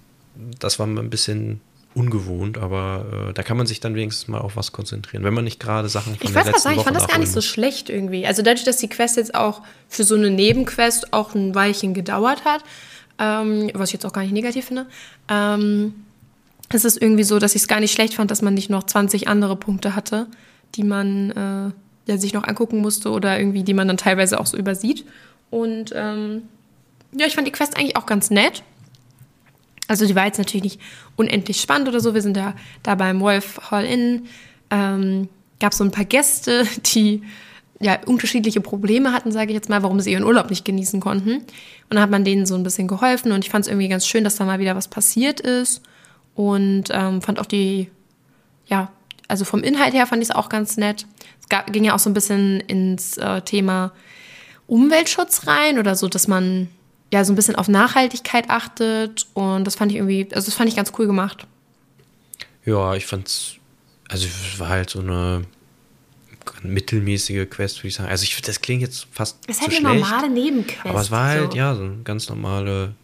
das 0.59 0.79
war 0.79 0.87
ein 0.87 1.11
bisschen 1.11 1.61
ungewohnt, 1.95 2.59
aber 2.59 3.29
äh, 3.31 3.33
da 3.33 3.43
kann 3.43 3.57
man 3.57 3.67
sich 3.67 3.81
dann 3.81 3.95
wenigstens 3.95 4.29
mal 4.29 4.39
auf 4.39 4.57
was 4.57 4.73
konzentrieren, 4.73 5.25
wenn 5.25 5.35
man 5.35 5.45
nicht 5.45 5.59
gerade 5.59 5.89
Sachen 5.89 6.15
von 6.15 6.27
ich 6.27 6.33
der 6.33 6.45
letzten 6.45 6.61
sagen, 6.61 6.77
Woche 6.77 6.81
Ich 6.81 6.85
fand 6.85 6.97
das 6.97 7.09
gar 7.09 7.19
nicht 7.19 7.33
so 7.33 7.41
schlecht 7.41 7.91
irgendwie. 7.91 8.27
Also 8.27 8.43
dadurch, 8.43 8.65
dass 8.65 8.77
die 8.77 8.89
Quest 8.89 9.17
jetzt 9.17 9.35
auch 9.35 9.63
für 9.89 10.05
so 10.05 10.15
eine 10.15 10.31
Nebenquest 10.31 11.13
auch 11.13 11.35
ein 11.35 11.55
Weilchen 11.55 11.93
gedauert 11.93 12.45
hat, 12.45 12.63
ähm, 13.19 13.71
was 13.75 13.91
ich 13.91 13.95
jetzt 13.95 14.07
auch 14.07 14.13
gar 14.13 14.23
nicht 14.23 14.33
negativ 14.33 14.67
finde, 14.67 14.87
ähm, 15.29 15.95
es 16.73 16.85
ist 16.85 17.03
irgendwie 17.03 17.25
so, 17.25 17.39
dass 17.41 17.57
ich 17.57 17.63
es 17.63 17.69
gar 17.69 17.81
nicht 17.81 17.93
schlecht 17.93 18.15
fand, 18.15 18.31
dass 18.31 18.43
man 18.43 18.55
nicht 18.55 18.71
noch 18.71 18.85
20 18.85 19.27
andere 19.27 19.57
Punkte 19.57 19.97
hatte, 19.97 20.29
die 20.77 20.85
man 20.85 21.31
äh, 21.33 22.11
ja, 22.11 22.19
sich 22.19 22.33
noch 22.33 22.45
angucken 22.45 22.79
musste 22.79 23.11
oder 23.11 23.39
irgendwie, 23.39 23.65
die 23.65 23.75
man 23.75 23.89
dann 23.89 23.97
teilweise 23.97 24.39
auch 24.39 24.47
so 24.47 24.57
übersieht. 24.57 25.05
Und 25.51 25.93
ähm, 25.95 26.43
ja, 27.13 27.27
ich 27.27 27.35
fand 27.35 27.49
die 27.49 27.53
Quest 27.53 27.77
eigentlich 27.77 27.97
auch 27.97 28.07
ganz 28.07 28.31
nett. 28.31 28.63
Also 29.91 30.07
die 30.07 30.15
war 30.15 30.25
jetzt 30.25 30.39
natürlich 30.39 30.63
nicht 30.63 30.81
unendlich 31.17 31.61
spannend 31.61 31.89
oder 31.89 31.99
so. 31.99 32.15
Wir 32.15 32.23
sind 32.23 32.37
da, 32.37 32.55
da 32.85 32.95
beim 32.95 33.19
Wolf 33.19 33.73
Hall 33.73 33.85
Inn. 33.85 34.29
Ähm, 34.71 35.29
gab 35.59 35.75
so 35.75 35.83
ein 35.83 35.91
paar 35.91 36.05
Gäste, 36.05 36.65
die 36.95 37.25
ja 37.81 37.99
unterschiedliche 38.07 38.61
Probleme 38.61 39.13
hatten, 39.13 39.33
sage 39.33 39.49
ich 39.49 39.55
jetzt 39.55 39.69
mal, 39.69 39.83
warum 39.83 39.99
sie 39.99 40.13
ihren 40.13 40.23
Urlaub 40.23 40.49
nicht 40.49 40.65
genießen 40.65 41.01
konnten. 41.01 41.39
Und 41.39 41.45
dann 41.89 42.03
hat 42.03 42.11
man 42.11 42.23
denen 42.23 42.47
so 42.47 42.55
ein 42.55 42.63
bisschen 42.63 42.87
geholfen 42.87 43.33
und 43.33 43.45
ich 43.45 43.51
fand 43.51 43.65
es 43.65 43.69
irgendwie 43.69 43.89
ganz 43.89 44.07
schön, 44.07 44.23
dass 44.23 44.37
da 44.37 44.45
mal 44.45 44.61
wieder 44.61 44.77
was 44.77 44.87
passiert 44.87 45.41
ist. 45.41 45.83
Und 46.37 46.85
ähm, 46.93 47.21
fand 47.21 47.41
auch 47.41 47.47
die, 47.47 47.91
ja, 48.67 48.93
also 49.27 49.45
vom 49.45 49.65
Inhalt 49.65 49.93
her 49.93 50.07
fand 50.07 50.23
ich 50.23 50.29
es 50.29 50.35
auch 50.37 50.49
ganz 50.49 50.77
nett. 50.77 51.05
Es 51.41 51.49
gab, 51.49 51.73
ging 51.73 51.83
ja 51.83 51.97
auch 51.97 51.99
so 51.99 52.11
ein 52.11 52.15
bisschen 52.15 52.61
ins 52.61 53.17
äh, 53.17 53.43
Thema 53.43 53.91
Umweltschutz 54.69 55.49
rein 55.49 55.81
oder 55.81 55.97
so, 55.97 56.07
dass 56.07 56.29
man 56.29 56.69
ja 57.13 57.25
so 57.25 57.33
ein 57.33 57.37
bisschen 57.37 57.57
auf 57.57 57.69
Nachhaltigkeit 57.69 58.51
achtet 58.51 59.27
und 59.35 59.65
das 59.65 59.75
fand 59.75 59.91
ich 59.93 59.99
irgendwie, 59.99 60.29
also 60.33 60.47
das 60.47 60.55
fand 60.55 60.69
ich 60.69 60.77
ganz 60.77 60.93
cool 60.99 61.07
gemacht. 61.07 61.47
Ja, 62.65 62.95
ich 62.95 63.07
fand's, 63.07 63.57
also 64.09 64.27
es 64.27 64.59
war 64.59 64.69
halt 64.69 64.91
so 64.91 65.01
eine 65.01 65.45
mittelmäßige 66.63 67.49
Quest, 67.49 67.79
würde 67.79 67.89
ich 67.89 67.95
sagen. 67.95 68.11
Also 68.11 68.25
ich, 68.25 68.41
das 68.43 68.61
klingt 68.61 68.83
jetzt 68.83 69.07
fast 69.13 69.39
Es 69.47 69.57
ist 69.57 69.63
halt 69.63 69.71
eine 69.71 69.89
schlecht, 69.89 70.01
normale 70.01 70.31
Nebenquest. 70.31 70.87
Aber 70.87 71.01
es 71.01 71.11
war 71.11 71.29
halt, 71.29 71.53
so. 71.53 71.59
ja, 71.59 71.75
so 71.75 71.83
ein 71.83 72.05
ganz 72.05 72.29
normale, 72.29 72.95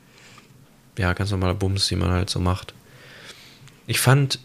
ja, 0.99 1.13
ganz 1.13 1.31
normaler 1.31 1.55
Bums, 1.55 1.89
die 1.89 1.97
man 1.97 2.11
halt 2.11 2.31
so 2.31 2.39
macht. 2.39 2.75
Ich 3.87 4.01
fand 4.01 4.41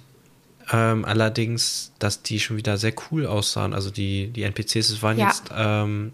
ähm, 0.72 1.06
allerdings, 1.06 1.92
dass 2.00 2.22
die 2.22 2.40
schon 2.40 2.58
wieder 2.58 2.78
sehr 2.78 2.94
cool 3.12 3.26
aussahen. 3.26 3.74
Also 3.74 3.90
die, 3.90 4.28
die 4.28 4.44
NPCs, 4.44 4.90
es 4.90 5.04
waren 5.04 5.18
ja. 5.18 5.28
jetzt 5.28 5.44
ähm, 5.54 6.14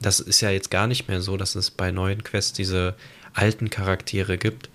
das 0.00 0.20
ist 0.20 0.40
ja 0.40 0.50
jetzt 0.50 0.70
gar 0.70 0.86
nicht 0.86 1.08
mehr 1.08 1.20
so, 1.20 1.36
dass 1.36 1.54
es 1.54 1.70
bei 1.70 1.90
neuen 1.90 2.22
Quests 2.24 2.52
diese 2.52 2.94
alten 3.34 3.70
Charaktere 3.70 4.38
gibt. 4.38 4.68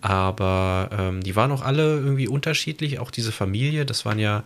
Aber 0.00 0.90
ähm, 0.96 1.22
die 1.22 1.34
waren 1.34 1.50
auch 1.50 1.62
alle 1.62 1.98
irgendwie 1.98 2.28
unterschiedlich. 2.28 2.98
Auch 2.98 3.10
diese 3.10 3.32
Familie, 3.32 3.86
das 3.86 4.04
waren 4.04 4.18
ja 4.18 4.42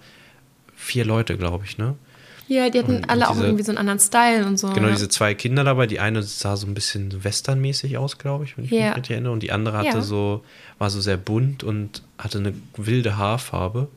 vier 0.76 1.04
Leute, 1.04 1.36
glaube 1.36 1.64
ich, 1.64 1.78
ne? 1.78 1.96
Ja, 2.46 2.70
die 2.70 2.78
hatten 2.78 2.96
und, 2.96 3.10
alle 3.10 3.26
und 3.26 3.34
diese, 3.34 3.40
auch 3.40 3.44
irgendwie 3.44 3.64
so 3.64 3.72
einen 3.72 3.78
anderen 3.78 3.98
Style 3.98 4.46
und 4.46 4.56
so. 4.56 4.70
Genau, 4.70 4.86
ja. 4.86 4.94
diese 4.94 5.08
zwei 5.08 5.34
Kinder 5.34 5.64
dabei. 5.64 5.86
Die 5.86 6.00
eine 6.00 6.22
sah 6.22 6.56
so 6.56 6.66
ein 6.66 6.74
bisschen 6.74 7.22
westernmäßig 7.22 7.98
aus, 7.98 8.16
glaube 8.16 8.44
ich, 8.44 8.56
wenn 8.56 8.64
ich 8.64 8.72
yeah. 8.72 8.88
mich 8.88 8.96
richtig 8.96 9.14
erinnere. 9.14 9.32
Und 9.32 9.42
die 9.42 9.52
andere 9.52 9.76
hatte 9.76 9.98
ja. 9.98 10.02
so, 10.02 10.44
war 10.78 10.88
so 10.88 11.00
sehr 11.00 11.18
bunt 11.18 11.62
und 11.62 12.02
hatte 12.16 12.38
eine 12.38 12.54
wilde 12.76 13.18
Haarfarbe. 13.18 13.88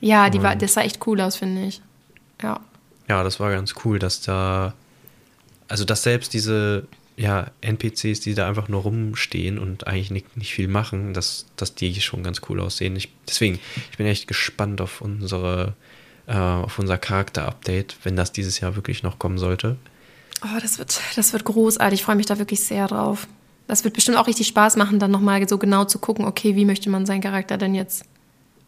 Ja, 0.00 0.30
die 0.30 0.42
war, 0.42 0.56
das 0.56 0.74
sah 0.74 0.82
echt 0.82 1.06
cool 1.06 1.20
aus, 1.20 1.36
finde 1.36 1.64
ich. 1.64 1.80
Ja. 2.42 2.60
Ja, 3.08 3.22
das 3.22 3.38
war 3.38 3.50
ganz 3.52 3.74
cool, 3.84 3.98
dass 3.98 4.20
da 4.20 4.74
also 5.68 5.84
dass 5.84 6.02
selbst 6.02 6.34
diese 6.34 6.86
ja, 7.16 7.46
NPCs, 7.62 8.20
die 8.20 8.34
da 8.34 8.46
einfach 8.46 8.68
nur 8.68 8.82
rumstehen 8.82 9.58
und 9.58 9.86
eigentlich 9.86 10.10
nicht, 10.10 10.36
nicht 10.36 10.52
viel 10.52 10.68
machen, 10.68 11.14
dass, 11.14 11.46
dass 11.56 11.74
die 11.74 11.98
schon 12.00 12.22
ganz 12.22 12.42
cool 12.48 12.60
aussehen. 12.60 12.94
Ich, 12.94 13.10
deswegen, 13.26 13.58
ich 13.90 13.96
bin 13.96 14.06
echt 14.06 14.28
gespannt 14.28 14.80
auf 14.82 15.00
unsere, 15.00 15.74
äh, 16.26 16.36
auf 16.36 16.78
unser 16.78 16.98
Charakter-Update, 16.98 17.96
wenn 18.02 18.16
das 18.16 18.32
dieses 18.32 18.60
Jahr 18.60 18.76
wirklich 18.76 19.02
noch 19.02 19.18
kommen 19.18 19.38
sollte. 19.38 19.76
Oh, 20.42 20.58
das 20.60 20.78
wird, 20.78 21.00
das 21.16 21.32
wird 21.32 21.44
großartig. 21.44 22.00
Ich 22.00 22.04
freue 22.04 22.16
mich 22.16 22.26
da 22.26 22.38
wirklich 22.38 22.62
sehr 22.62 22.86
drauf. 22.86 23.26
Das 23.66 23.82
wird 23.82 23.94
bestimmt 23.94 24.18
auch 24.18 24.26
richtig 24.26 24.46
Spaß 24.48 24.76
machen, 24.76 24.98
dann 24.98 25.10
nochmal 25.10 25.48
so 25.48 25.56
genau 25.56 25.86
zu 25.86 25.98
gucken, 25.98 26.26
okay, 26.26 26.54
wie 26.54 26.66
möchte 26.66 26.90
man 26.90 27.06
seinen 27.06 27.22
Charakter 27.22 27.56
denn 27.56 27.74
jetzt 27.74 28.04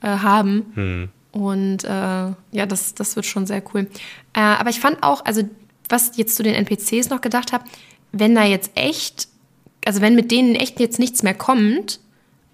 äh, 0.00 0.08
haben. 0.08 0.72
Hm. 0.74 1.08
Und 1.32 1.84
äh, 1.84 1.88
ja, 1.88 2.66
das, 2.66 2.94
das 2.94 3.14
wird 3.14 3.26
schon 3.26 3.46
sehr 3.46 3.62
cool. 3.74 3.86
Äh, 4.32 4.40
aber 4.40 4.70
ich 4.70 4.80
fand 4.80 5.02
auch, 5.02 5.24
also 5.26 5.42
was 5.88 6.16
jetzt 6.16 6.36
zu 6.36 6.42
den 6.42 6.54
NPCs 6.54 7.08
noch 7.10 7.20
gedacht 7.20 7.52
habe, 7.52 7.64
wenn 8.12 8.34
da 8.34 8.44
jetzt 8.44 8.70
echt, 8.74 9.28
also 9.84 10.00
wenn 10.00 10.14
mit 10.14 10.30
denen 10.30 10.54
echt 10.54 10.80
jetzt 10.80 10.98
nichts 10.98 11.22
mehr 11.22 11.34
kommt 11.34 12.00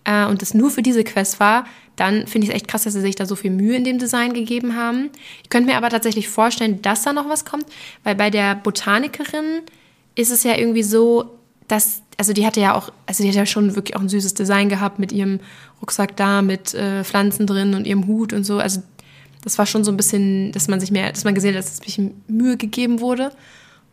äh, 0.05 0.27
und 0.27 0.43
das 0.43 0.55
nur 0.55 0.71
für 0.71 0.83
diese 0.83 1.05
Quest 1.05 1.41
war, 1.41 1.65
dann 1.97 2.27
finde 2.27 2.47
ich 2.47 2.51
es 2.51 2.57
echt 2.57 2.69
krass, 2.69 2.85
dass 2.85 2.95
sie 2.95 3.01
sich 3.01 3.15
da 3.15 3.27
so 3.27 3.37
viel 3.37 3.51
Mühe 3.51 3.77
in 3.77 3.85
dem 3.85 3.99
Design 3.99 4.33
gegeben 4.33 4.75
haben. 4.75 5.11
Ich 5.43 5.51
könnte 5.51 5.71
mir 5.71 5.77
aber 5.77 5.91
tatsächlich 5.91 6.29
vorstellen, 6.29 6.83
dass 6.83 7.03
da 7.03 7.13
noch 7.13 7.29
was 7.29 7.45
kommt, 7.45 7.67
weil 8.03 8.17
bei 8.17 8.31
der 8.31 8.57
Botanikerin 8.57 9.63
ist 10.17 10.33
es 10.33 10.43
ja 10.43 10.57
irgendwie 10.57 10.83
so, 10.83 11.39
dass, 11.69 12.03
also 12.19 12.33
die 12.33 12.47
hatte 12.47 12.61
ja 12.61 12.75
auch, 12.75 12.93
also 13.07 13.23
die 13.23 13.29
hat 13.29 13.37
ja 13.37 13.47
schon 13.47 13.77
wirklich 13.77 13.97
auch 13.97 14.01
ein 14.01 14.09
süßes 14.09 14.35
Design 14.35 14.69
gehabt 14.69 14.99
mit 14.99 15.13
ihrem 15.13 15.41
Rucksack 15.81 16.17
da, 16.17 16.43
mit 16.43 16.75
äh, 16.75 17.05
Pflanzen 17.05 17.47
drin 17.47 17.75
und 17.75 17.87
ihrem 17.87 18.07
Hut 18.07 18.33
und 18.33 18.45
so. 18.45 18.59
Also 18.59 18.83
das 19.45 19.59
war 19.59 19.67
schon 19.67 19.85
so 19.85 19.93
ein 19.93 19.97
bisschen, 19.97 20.53
dass 20.53 20.69
man 20.69 20.81
sich 20.81 20.91
mehr, 20.91 21.13
dass 21.13 21.25
man 21.25 21.35
gesehen 21.35 21.55
hat, 21.55 21.59
dass 21.59 21.75
es 21.75 21.81
ein 21.81 21.85
bisschen 21.85 22.25
Mühe 22.27 22.57
gegeben 22.57 23.01
wurde. 23.01 23.31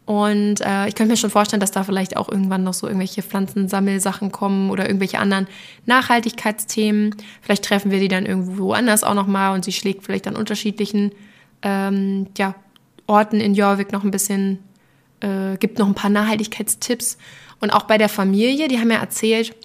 Und 0.06 0.62
äh, 0.62 0.88
ich 0.88 0.96
könnte 0.96 1.12
mir 1.12 1.18
schon 1.18 1.30
vorstellen, 1.30 1.60
dass 1.60 1.72
da 1.72 1.84
vielleicht 1.84 2.18
auch 2.18 2.28
irgendwann 2.28 2.64
noch 2.64 2.74
so 2.74 2.88
irgendwelche 2.88 3.22
Pflanzensammelsachen 3.22 4.32
kommen 4.32 4.70
oder 4.70 4.88
irgendwelche 4.88 5.20
anderen 5.20 5.48
Nachhaltigkeitsthemen. 5.86 7.16
Vielleicht 7.42 7.64
treffen 7.64 7.92
wir 7.92 8.00
die 8.00 8.08
dann 8.08 8.26
irgendwo 8.26 8.74
anders 8.74 9.04
auch 9.04 9.14
nochmal 9.14 9.54
und 9.54 9.64
sie 9.64 9.72
schlägt 9.72 10.04
vielleicht 10.04 10.28
an 10.28 10.36
unterschiedlichen 10.36 11.12
ähm, 11.62 12.28
ja, 12.38 12.56
Orten 13.08 13.40
in 13.40 13.54
Jorvik 13.54 13.92
noch 13.92 14.04
ein 14.04 14.12
bisschen, 14.12 14.60
äh, 15.20 15.58
gibt 15.58 15.78
noch 15.78 15.88
ein 15.88 15.96
paar 15.96 16.10
Nachhaltigkeitstipps. 16.10 17.18
Und 17.60 17.70
auch 17.70 17.84
bei 17.84 17.98
der 17.98 18.10
Familie, 18.10 18.68
die 18.68 18.80
haben 18.80 18.90
ja 18.90 18.98
erzählt, 18.98 19.56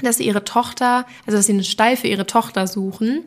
dass 0.00 0.16
sie 0.16 0.26
ihre 0.26 0.44
Tochter, 0.44 1.04
also 1.26 1.36
dass 1.36 1.46
sie 1.46 1.52
einen 1.52 1.64
Stall 1.64 1.96
für 1.96 2.06
ihre 2.06 2.26
Tochter 2.26 2.66
suchen. 2.66 3.24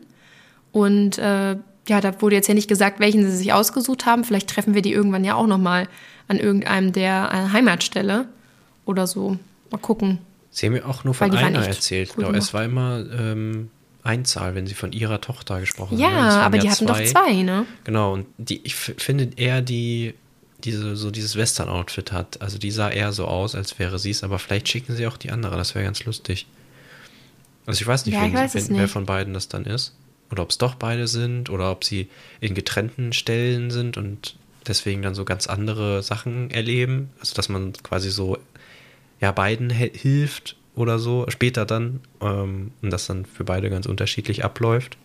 Und 0.72 1.18
äh, 1.18 1.56
ja, 1.88 2.00
da 2.00 2.20
wurde 2.22 2.36
jetzt 2.36 2.48
ja 2.48 2.54
nicht 2.54 2.68
gesagt, 2.68 3.00
welchen 3.00 3.24
sie 3.24 3.36
sich 3.36 3.52
ausgesucht 3.52 4.06
haben. 4.06 4.24
Vielleicht 4.24 4.48
treffen 4.48 4.74
wir 4.74 4.82
die 4.82 4.92
irgendwann 4.92 5.24
ja 5.24 5.34
auch 5.34 5.46
nochmal 5.46 5.88
an 6.28 6.38
irgendeinem 6.38 6.92
der 6.92 7.30
äh, 7.32 7.52
Heimatstelle 7.52 8.28
oder 8.84 9.06
so. 9.06 9.38
Mal 9.70 9.78
gucken. 9.78 10.18
Sie 10.50 10.66
haben 10.66 10.74
mir 10.74 10.86
auch 10.86 11.04
nur 11.04 11.14
von 11.14 11.30
einer 11.30 11.66
erzählt. 11.66 12.14
Genau, 12.14 12.30
es 12.32 12.52
war 12.52 12.64
immer 12.64 13.04
ähm, 13.18 13.70
Einzahl, 14.02 14.54
wenn 14.54 14.66
sie 14.66 14.74
von 14.74 14.92
ihrer 14.92 15.20
Tochter 15.20 15.60
gesprochen 15.60 15.98
ja, 15.98 16.10
haben. 16.10 16.16
Ja, 16.16 16.40
aber 16.42 16.58
die 16.58 16.70
hatten 16.70 16.86
zwei. 16.86 17.04
doch 17.04 17.10
zwei, 17.10 17.42
ne? 17.42 17.66
Genau, 17.84 18.12
und 18.12 18.26
die, 18.36 18.60
ich 18.64 18.74
finde 18.74 19.30
eher 19.36 19.62
die, 19.62 20.14
diese, 20.62 20.94
so 20.96 21.10
dieses 21.10 21.36
Western-Outfit 21.36 22.12
hat. 22.12 22.40
Also 22.42 22.58
die 22.58 22.70
sah 22.70 22.90
eher 22.90 23.12
so 23.12 23.26
aus, 23.26 23.54
als 23.54 23.78
wäre 23.78 23.98
sie 23.98 24.10
es, 24.10 24.22
aber 24.22 24.38
vielleicht 24.38 24.68
schicken 24.68 24.94
sie 24.94 25.06
auch 25.06 25.16
die 25.16 25.30
andere, 25.30 25.56
das 25.56 25.74
wäre 25.74 25.84
ganz 25.84 26.04
lustig. 26.04 26.46
Also 27.64 27.80
ich 27.80 27.86
weiß 27.86 28.06
nicht, 28.06 28.14
ja, 28.14 28.22
wen, 28.22 28.34
weiß 28.34 28.54
wen, 28.54 28.76
wer 28.76 28.88
von 28.88 29.06
beiden 29.06 29.34
das 29.34 29.48
dann 29.48 29.64
ist. 29.64 29.94
Oder 30.32 30.42
ob 30.42 30.50
es 30.50 30.58
doch 30.58 30.74
beide 30.74 31.06
sind 31.06 31.50
oder 31.50 31.70
ob 31.70 31.84
sie 31.84 32.08
in 32.40 32.54
getrennten 32.54 33.12
Stellen 33.12 33.70
sind 33.70 33.98
und 33.98 34.36
deswegen 34.66 35.02
dann 35.02 35.14
so 35.14 35.24
ganz 35.24 35.46
andere 35.46 36.02
Sachen 36.02 36.50
erleben. 36.50 37.10
Also 37.20 37.34
dass 37.34 37.50
man 37.50 37.74
quasi 37.74 38.10
so 38.10 38.38
ja 39.20 39.30
beiden 39.30 39.68
hilft 39.68 40.56
oder 40.74 40.98
so 40.98 41.26
später 41.28 41.66
dann 41.66 42.00
ähm, 42.20 42.72
und 42.80 42.90
das 42.90 43.06
dann 43.06 43.26
für 43.26 43.44
beide 43.44 43.68
ganz 43.68 43.84
unterschiedlich 43.84 44.42
abläuft. 44.42 44.96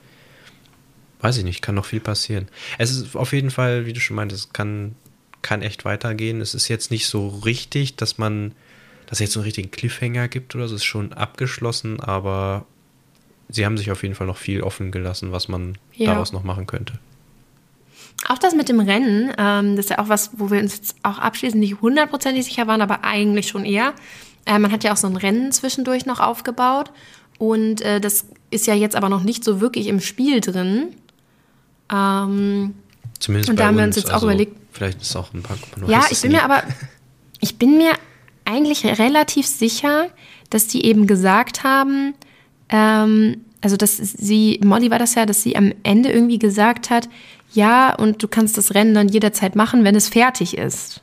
Weiß 1.20 1.38
ich 1.38 1.44
nicht, 1.44 1.62
kann 1.62 1.76
noch 1.76 1.86
viel 1.86 2.00
passieren. 2.00 2.48
Es 2.78 2.92
ist 2.92 3.16
auf 3.16 3.34
jeden 3.34 3.52
Fall, 3.52 3.86
wie 3.86 3.94
du 3.94 4.00
schon 4.00 4.16
meintest, 4.16 4.54
kann, 4.54 4.96
kann 5.42 5.62
echt 5.62 5.84
weitergehen. 5.84 6.42
Es 6.42 6.54
ist 6.54 6.68
jetzt 6.68 6.90
nicht 6.90 7.08
so 7.08 7.28
richtig, 7.28 7.96
dass 7.96 8.18
man, 8.18 8.54
dass 9.08 9.18
es 9.18 9.26
jetzt 9.26 9.34
so 9.34 9.40
einen 9.40 9.46
richtigen 9.46 9.72
Cliffhanger 9.72 10.28
gibt 10.28 10.56
oder 10.56 10.68
so. 10.68 10.76
Es 10.76 10.82
ist 10.82 10.86
schon 10.86 11.12
abgeschlossen, 11.12 12.00
aber 12.00 12.66
sie 13.50 13.66
haben 13.66 13.78
sich 13.78 13.92
auf 13.92 14.04
jeden 14.04 14.16
Fall 14.16 14.28
noch 14.28 14.38
viel 14.38 14.62
offen 14.62 14.92
gelassen, 14.92 15.32
was 15.32 15.48
man 15.48 15.78
ja. 15.94 16.12
daraus 16.12 16.32
noch 16.32 16.44
machen 16.44 16.68
könnte. 16.68 16.94
Auch 18.28 18.38
das 18.38 18.56
mit 18.56 18.68
dem 18.68 18.80
Rennen, 18.80 19.32
ähm, 19.38 19.76
das 19.76 19.86
ist 19.86 19.90
ja 19.92 20.00
auch 20.00 20.10
was, 20.10 20.32
wo 20.34 20.50
wir 20.50 20.60
uns 20.60 20.76
jetzt 20.76 20.96
auch 21.04 21.20
abschließend 21.20 21.60
nicht 21.60 21.82
hundertprozentig 21.82 22.46
sicher 22.46 22.68
waren, 22.68 22.82
aber 22.82 23.04
eigentlich 23.04 23.48
schon 23.48 23.64
eher. 23.64 23.94
Äh, 24.46 24.60
man 24.60 24.72
hat 24.72 24.84
ja 24.84 24.92
auch 24.94 24.98
so 24.98 25.08
ein 25.08 25.16
Rennen 25.16 25.52
zwischendurch 25.52 26.06
noch 26.06 26.20
aufgebaut 26.20 26.92
und 27.38 27.82
äh, 27.82 28.02
das 28.02 28.26
ist 28.50 28.68
ja 28.68 28.74
jetzt 28.74 28.96
aber 28.96 29.10
noch 29.10 29.24
nicht 29.24 29.44
so 29.44 29.62
wirklich 29.62 29.88
im 29.88 30.00
Spiel 30.00 30.42
drin. 30.42 30.96
Ähm, 31.92 32.74
Zumindest 33.20 33.50
und 33.50 33.60
da 33.60 33.68
haben 33.68 33.78
wir 33.78 33.84
uns 33.84 33.96
jetzt 33.96 34.12
also 34.12 34.26
auch 34.26 34.30
überlegt. 34.30 34.56
Vielleicht 34.72 35.02
ist 35.02 35.10
es 35.10 35.16
auch 35.16 35.34
ein 35.34 35.44
paar. 35.44 35.58
Ja, 35.88 36.06
ich 36.10 36.22
bin 36.22 36.32
nie. 36.32 36.38
mir 36.38 36.44
aber, 36.44 36.64
ich 37.40 37.58
bin 37.58 37.78
mir 37.78 37.94
eigentlich 38.46 38.86
relativ 38.86 39.48
sicher, 39.48 40.10
dass 40.50 40.68
die 40.68 40.86
eben 40.86 41.08
gesagt 41.08 41.64
haben, 41.64 42.14
ähm, 42.70 43.42
also 43.62 43.78
dass 43.78 43.98
sie, 43.98 44.60
Molly 44.64 44.92
war 44.92 45.00
das 45.00 45.16
ja, 45.16 45.26
dass 45.26 45.44
sie 45.44 45.56
am 45.56 45.74
Ende 45.84 46.12
irgendwie 46.12 46.40
gesagt 46.40 46.90
hat, 46.90 47.10
ja, 47.54 47.94
und 47.96 48.22
du 48.22 48.28
kannst 48.28 48.58
das 48.58 48.74
Rennen 48.74 48.94
dann 48.94 49.10
jederzeit 49.10 49.56
machen, 49.56 49.84
wenn 49.84 49.96
es 49.96 50.10
fertig 50.10 50.58
ist. 50.58 51.02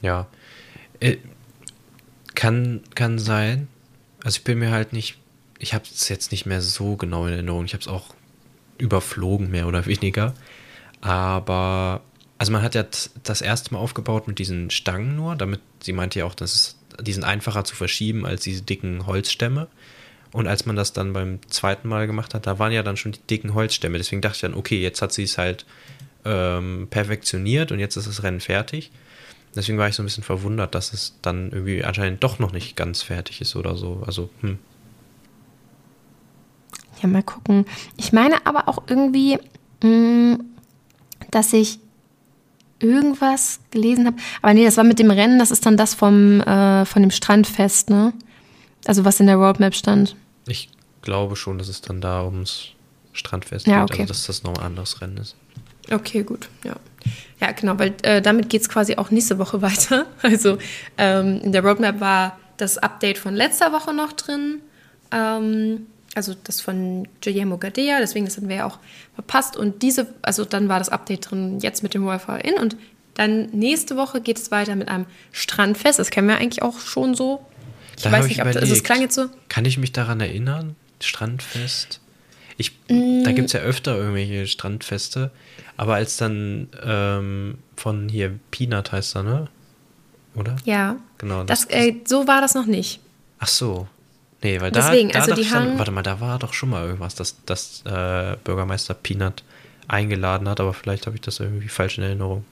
Ja. 0.00 0.26
Äh, 1.00 1.18
kann, 2.34 2.82
kann 2.94 3.18
sein. 3.18 3.68
Also 4.24 4.38
ich 4.38 4.44
bin 4.44 4.58
mir 4.58 4.70
halt 4.70 4.92
nicht, 4.92 5.18
ich 5.58 5.74
habe 5.74 5.84
es 5.84 6.08
jetzt 6.08 6.32
nicht 6.32 6.46
mehr 6.46 6.60
so 6.60 6.96
genau 6.96 7.26
in 7.26 7.32
Erinnerung. 7.32 7.64
Ich 7.64 7.74
habe 7.74 7.82
es 7.82 7.88
auch 7.88 8.14
überflogen, 8.78 9.50
mehr 9.50 9.66
oder 9.66 9.86
weniger. 9.86 10.34
Aber, 11.00 12.00
also 12.38 12.52
man 12.52 12.62
hat 12.62 12.74
ja 12.74 12.84
das 13.22 13.40
erste 13.40 13.74
Mal 13.74 13.80
aufgebaut 13.80 14.28
mit 14.28 14.38
diesen 14.38 14.70
Stangen 14.70 15.16
nur, 15.16 15.36
damit, 15.36 15.60
sie 15.80 15.92
meinte 15.92 16.20
ja 16.20 16.24
auch, 16.24 16.34
dass 16.34 16.54
es, 16.54 16.78
die 17.00 17.12
sind 17.12 17.24
einfacher 17.24 17.64
zu 17.64 17.76
verschieben 17.76 18.26
als 18.26 18.42
diese 18.42 18.62
dicken 18.62 19.06
Holzstämme. 19.06 19.68
Und 20.32 20.46
als 20.46 20.66
man 20.66 20.76
das 20.76 20.92
dann 20.92 21.12
beim 21.12 21.40
zweiten 21.48 21.88
Mal 21.88 22.06
gemacht 22.06 22.34
hat, 22.34 22.46
da 22.46 22.58
waren 22.58 22.72
ja 22.72 22.82
dann 22.82 22.96
schon 22.96 23.12
die 23.12 23.20
dicken 23.30 23.54
Holzstämme. 23.54 23.98
Deswegen 23.98 24.20
dachte 24.20 24.36
ich 24.36 24.40
dann, 24.42 24.54
okay, 24.54 24.80
jetzt 24.80 25.00
hat 25.00 25.12
sie 25.12 25.22
es 25.22 25.38
halt 25.38 25.64
ähm, 26.24 26.88
perfektioniert 26.90 27.72
und 27.72 27.78
jetzt 27.78 27.96
ist 27.96 28.06
das 28.06 28.22
Rennen 28.22 28.40
fertig. 28.40 28.90
Deswegen 29.54 29.78
war 29.78 29.88
ich 29.88 29.94
so 29.94 30.02
ein 30.02 30.06
bisschen 30.06 30.24
verwundert, 30.24 30.74
dass 30.74 30.92
es 30.92 31.16
dann 31.22 31.50
irgendwie 31.50 31.82
anscheinend 31.82 32.22
doch 32.22 32.38
noch 32.38 32.52
nicht 32.52 32.76
ganz 32.76 33.02
fertig 33.02 33.40
ist 33.40 33.56
oder 33.56 33.76
so. 33.76 34.02
Also, 34.06 34.28
hm. 34.40 34.58
Ja, 37.02 37.08
mal 37.08 37.22
gucken. 37.22 37.64
Ich 37.96 38.12
meine 38.12 38.44
aber 38.46 38.68
auch 38.68 38.82
irgendwie, 38.88 39.38
mh, 39.82 39.88
mm, 39.88 40.44
dass 41.30 41.52
ich 41.52 41.78
irgendwas 42.80 43.60
gelesen 43.70 44.06
habe. 44.06 44.16
Aber 44.42 44.54
nee, 44.54 44.64
das 44.64 44.76
war 44.76 44.84
mit 44.84 44.98
dem 44.98 45.10
Rennen, 45.10 45.38
das 45.38 45.50
ist 45.50 45.66
dann 45.66 45.76
das 45.76 45.94
vom, 45.94 46.40
äh, 46.40 46.84
von 46.84 47.02
dem 47.02 47.10
Strandfest, 47.10 47.90
ne? 47.90 48.12
Also 48.88 49.04
was 49.04 49.20
in 49.20 49.26
der 49.26 49.36
Roadmap 49.36 49.74
stand. 49.74 50.16
Ich 50.46 50.70
glaube 51.02 51.36
schon, 51.36 51.58
dass 51.58 51.68
es 51.68 51.82
dann 51.82 52.00
da 52.00 52.24
ums 52.24 52.68
Strandfest 53.12 53.66
ja, 53.66 53.84
geht, 53.84 53.92
okay. 53.92 54.02
also 54.02 54.14
dass 54.14 54.26
das 54.26 54.42
noch 54.44 54.54
ein 54.56 54.64
anderes 54.64 55.02
Rennen 55.02 55.18
ist. 55.18 55.36
Okay, 55.90 56.22
gut, 56.22 56.48
ja. 56.64 56.74
Ja, 57.38 57.52
genau, 57.52 57.78
weil 57.78 57.94
äh, 58.02 58.22
damit 58.22 58.48
geht 58.48 58.62
es 58.62 58.68
quasi 58.70 58.96
auch 58.96 59.10
nächste 59.10 59.38
Woche 59.38 59.60
weiter. 59.62 60.06
Also 60.22 60.56
ähm, 60.96 61.38
in 61.42 61.52
der 61.52 61.62
Roadmap 61.62 62.00
war 62.00 62.38
das 62.56 62.78
Update 62.78 63.18
von 63.18 63.34
letzter 63.34 63.72
Woche 63.72 63.92
noch 63.92 64.14
drin. 64.14 64.62
Ähm, 65.10 65.86
also 66.14 66.34
das 66.44 66.62
von 66.62 67.06
Guillermo 67.22 67.58
Gadea, 67.58 67.98
deswegen 68.00 68.24
das 68.24 68.38
hatten 68.38 68.48
wir 68.48 68.56
ja 68.56 68.66
auch 68.66 68.78
verpasst. 69.14 69.54
Und 69.54 69.82
diese, 69.82 70.06
also 70.22 70.46
dann 70.46 70.70
war 70.70 70.78
das 70.78 70.88
Update 70.88 71.30
drin 71.30 71.58
jetzt 71.60 71.82
mit 71.82 71.92
dem 71.92 72.06
Wi-Fi 72.06 72.40
in 72.42 72.54
und 72.54 72.76
dann 73.14 73.50
nächste 73.50 73.96
Woche 73.96 74.22
geht 74.22 74.38
es 74.38 74.50
weiter 74.50 74.76
mit 74.76 74.88
einem 74.88 75.04
Strandfest. 75.32 75.98
Das 75.98 76.08
kennen 76.08 76.28
wir 76.28 76.38
eigentlich 76.38 76.62
auch 76.62 76.80
schon 76.80 77.14
so 77.14 77.44
ich 77.98 78.04
da 78.04 78.12
weiß 78.12 78.24
nicht, 78.24 78.36
ich 78.36 78.40
ob 78.40 78.46
das, 78.46 78.56
also 78.56 78.72
es 78.72 78.84
klang 78.84 79.00
jetzt 79.00 79.14
so. 79.14 79.26
Kann 79.48 79.64
ich 79.64 79.76
mich 79.78 79.92
daran 79.92 80.20
erinnern? 80.20 80.76
Strandfest? 81.00 82.00
Ich, 82.56 82.72
mm. 82.88 83.24
Da 83.24 83.32
gibt 83.32 83.46
es 83.46 83.52
ja 83.52 83.60
öfter 83.60 83.96
irgendwelche 83.96 84.46
Strandfeste. 84.46 85.30
Aber 85.76 85.94
als 85.94 86.16
dann 86.16 86.68
ähm, 86.82 87.58
von 87.76 88.08
hier 88.08 88.38
Peanut 88.50 88.92
heißt 88.92 89.16
er, 89.16 89.22
ne? 89.22 89.48
Oder? 90.34 90.56
Ja. 90.64 90.96
Genau. 91.18 91.44
Das, 91.44 91.66
das 91.66 91.70
äh, 91.70 91.94
so 92.04 92.26
war 92.26 92.40
das 92.40 92.54
noch 92.54 92.66
nicht. 92.66 93.00
Ach 93.38 93.48
so. 93.48 93.88
Nee, 94.42 94.60
weil 94.60 94.70
da, 94.70 94.90
Deswegen, 94.90 95.10
da 95.10 95.20
also 95.20 95.34
die 95.34 95.48
dann, 95.48 95.78
warte 95.78 95.90
mal, 95.90 96.02
da 96.02 96.20
war 96.20 96.38
doch 96.38 96.52
schon 96.52 96.70
mal 96.70 96.84
irgendwas, 96.84 97.14
dass, 97.14 97.36
dass 97.44 97.82
äh, 97.84 98.36
Bürgermeister 98.44 98.94
Peanut 98.94 99.42
eingeladen 99.88 100.48
hat, 100.48 100.60
aber 100.60 100.74
vielleicht 100.74 101.06
habe 101.06 101.16
ich 101.16 101.22
das 101.22 101.40
irgendwie 101.40 101.68
falsch 101.68 101.98
in 101.98 102.04
Erinnerung. 102.04 102.44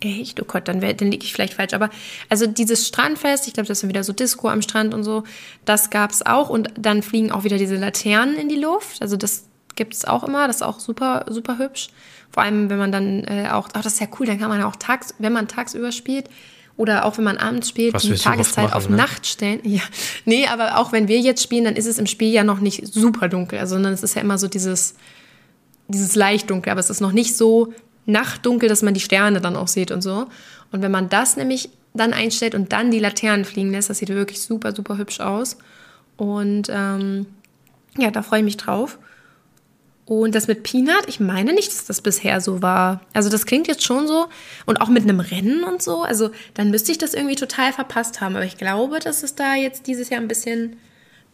Echt? 0.00 0.40
Oh 0.40 0.44
Gott, 0.46 0.68
dann, 0.68 0.80
dann 0.80 1.10
liege 1.10 1.24
ich 1.24 1.32
vielleicht 1.32 1.54
falsch. 1.54 1.74
Aber 1.74 1.90
also 2.28 2.46
dieses 2.46 2.86
Strandfest, 2.86 3.48
ich 3.48 3.54
glaube, 3.54 3.66
das 3.66 3.82
ist 3.82 3.88
wieder 3.88 4.04
so 4.04 4.12
Disco 4.12 4.48
am 4.48 4.62
Strand 4.62 4.94
und 4.94 5.02
so, 5.02 5.24
das 5.64 5.90
gab 5.90 6.10
es 6.12 6.24
auch. 6.24 6.50
Und 6.50 6.68
dann 6.78 7.02
fliegen 7.02 7.32
auch 7.32 7.44
wieder 7.44 7.58
diese 7.58 7.76
Laternen 7.76 8.36
in 8.36 8.48
die 8.48 8.56
Luft. 8.56 9.02
Also 9.02 9.16
das 9.16 9.44
gibt 9.74 9.94
es 9.94 10.04
auch 10.04 10.24
immer. 10.24 10.46
Das 10.46 10.56
ist 10.56 10.62
auch 10.62 10.78
super, 10.80 11.26
super 11.28 11.58
hübsch. 11.58 11.88
Vor 12.30 12.42
allem, 12.42 12.70
wenn 12.70 12.78
man 12.78 12.92
dann 12.92 13.24
äh, 13.24 13.48
auch, 13.50 13.68
ach, 13.72 13.82
das 13.82 13.94
ist 13.94 14.00
ja 14.00 14.06
cool, 14.20 14.26
dann 14.26 14.38
kann 14.38 14.48
man 14.48 14.62
auch 14.62 14.76
tags, 14.76 15.14
wenn 15.18 15.32
man 15.32 15.48
tagsüber 15.48 15.92
spielt, 15.92 16.28
Oder 16.76 17.04
auch 17.04 17.18
wenn 17.18 17.24
man 17.24 17.38
abends 17.38 17.68
spielt, 17.68 17.92
Was 17.92 18.04
die 18.04 18.14
Tageszeit 18.14 18.66
machen, 18.66 18.76
auf 18.76 18.88
ne? 18.88 18.96
Nacht 18.96 19.26
stellen. 19.26 19.60
Ja. 19.64 19.82
Nee, 20.24 20.46
aber 20.46 20.78
auch 20.78 20.92
wenn 20.92 21.08
wir 21.08 21.18
jetzt 21.18 21.42
spielen, 21.42 21.64
dann 21.64 21.74
ist 21.74 21.86
es 21.86 21.98
im 21.98 22.06
Spiel 22.06 22.32
ja 22.32 22.44
noch 22.44 22.60
nicht 22.60 22.86
super 22.86 23.28
dunkel. 23.28 23.58
Also, 23.58 23.74
sondern 23.74 23.92
es 23.92 24.04
ist 24.04 24.14
ja 24.14 24.22
immer 24.22 24.38
so 24.38 24.46
dieses, 24.46 24.94
dieses 25.88 26.14
leicht 26.14 26.50
dunkel, 26.50 26.70
aber 26.70 26.78
es 26.78 26.88
ist 26.88 27.00
noch 27.00 27.10
nicht 27.10 27.36
so 27.36 27.72
nachtdunkel, 28.08 28.68
dass 28.68 28.82
man 28.82 28.94
die 28.94 29.00
Sterne 29.00 29.40
dann 29.40 29.56
auch 29.56 29.68
sieht 29.68 29.90
und 29.90 30.02
so. 30.02 30.26
Und 30.72 30.82
wenn 30.82 30.90
man 30.90 31.08
das 31.08 31.36
nämlich 31.36 31.70
dann 31.94 32.12
einstellt 32.12 32.54
und 32.54 32.72
dann 32.72 32.90
die 32.90 32.98
Laternen 32.98 33.44
fliegen 33.44 33.70
lässt, 33.70 33.90
das 33.90 33.98
sieht 33.98 34.08
wirklich 34.08 34.40
super, 34.40 34.74
super 34.74 34.98
hübsch 34.98 35.20
aus. 35.20 35.58
Und 36.16 36.68
ähm, 36.70 37.26
ja, 37.96 38.10
da 38.10 38.22
freue 38.22 38.40
ich 38.40 38.44
mich 38.44 38.56
drauf. 38.56 38.98
Und 40.04 40.34
das 40.34 40.48
mit 40.48 40.62
Peanut, 40.62 41.04
ich 41.06 41.20
meine 41.20 41.52
nicht, 41.52 41.68
dass 41.68 41.84
das 41.84 42.00
bisher 42.00 42.40
so 42.40 42.62
war. 42.62 43.02
Also 43.12 43.28
das 43.28 43.44
klingt 43.44 43.68
jetzt 43.68 43.84
schon 43.84 44.06
so. 44.06 44.26
Und 44.64 44.80
auch 44.80 44.88
mit 44.88 45.02
einem 45.02 45.20
Rennen 45.20 45.64
und 45.64 45.82
so. 45.82 46.02
Also 46.02 46.30
dann 46.54 46.70
müsste 46.70 46.92
ich 46.92 46.98
das 46.98 47.12
irgendwie 47.12 47.36
total 47.36 47.74
verpasst 47.74 48.22
haben. 48.22 48.34
Aber 48.34 48.44
ich 48.46 48.56
glaube, 48.56 49.00
dass 49.00 49.22
es 49.22 49.34
da 49.34 49.54
jetzt 49.54 49.86
dieses 49.86 50.08
Jahr 50.08 50.22
ein 50.22 50.28
bisschen, 50.28 50.76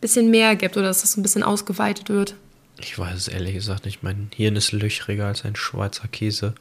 bisschen 0.00 0.28
mehr 0.28 0.56
gibt 0.56 0.76
oder 0.76 0.88
dass 0.88 1.02
das 1.02 1.16
ein 1.16 1.22
bisschen 1.22 1.44
ausgeweitet 1.44 2.08
wird. 2.08 2.34
Ich 2.80 2.98
weiß 2.98 3.14
es 3.14 3.28
ehrlich 3.28 3.54
gesagt 3.54 3.84
nicht. 3.84 4.02
Mein 4.02 4.30
Hirn 4.34 4.56
ist 4.56 4.72
löchriger 4.72 5.26
als 5.26 5.44
ein 5.44 5.56
Schweizer 5.56 6.08
Käse. 6.08 6.54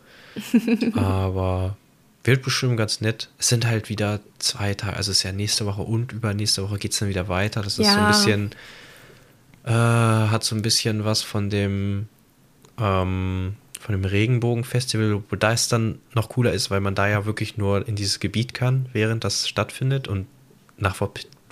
Aber 0.95 1.75
wird 2.23 2.43
bestimmt 2.43 2.77
ganz 2.77 3.01
nett. 3.01 3.29
Es 3.37 3.49
sind 3.49 3.65
halt 3.65 3.89
wieder 3.89 4.19
zwei 4.39 4.73
Tage, 4.73 4.95
also 4.95 5.11
es 5.11 5.17
ist 5.17 5.23
ja 5.23 5.31
nächste 5.31 5.65
Woche 5.65 5.81
und 5.81 6.11
übernächste 6.11 6.63
Woche 6.63 6.77
geht 6.77 6.93
es 6.93 6.99
dann 6.99 7.09
wieder 7.09 7.27
weiter. 7.27 7.61
Das 7.61 7.79
ist 7.79 7.87
ja. 7.87 7.93
so 7.93 7.99
ein 7.99 8.07
bisschen, 8.07 8.51
äh, 9.65 9.71
hat 9.71 10.43
so 10.43 10.55
ein 10.55 10.61
bisschen 10.61 11.03
was 11.03 11.21
von 11.21 11.49
dem, 11.49 12.07
ähm, 12.79 13.55
von 13.79 13.93
dem 13.93 14.05
Regenbogenfestival, 14.05 15.23
wo 15.29 15.35
da 15.35 15.51
es 15.51 15.67
dann 15.67 15.99
noch 16.15 16.29
cooler 16.29 16.53
ist, 16.53 16.71
weil 16.71 16.79
man 16.79 16.95
da 16.95 17.09
ja 17.09 17.25
wirklich 17.25 17.57
nur 17.57 17.85
in 17.87 17.95
dieses 17.95 18.21
Gebiet 18.21 18.53
kann, 18.53 18.87
während 18.93 19.25
das 19.25 19.49
stattfindet 19.49 20.07
und 20.07 20.27
nach 20.77 20.95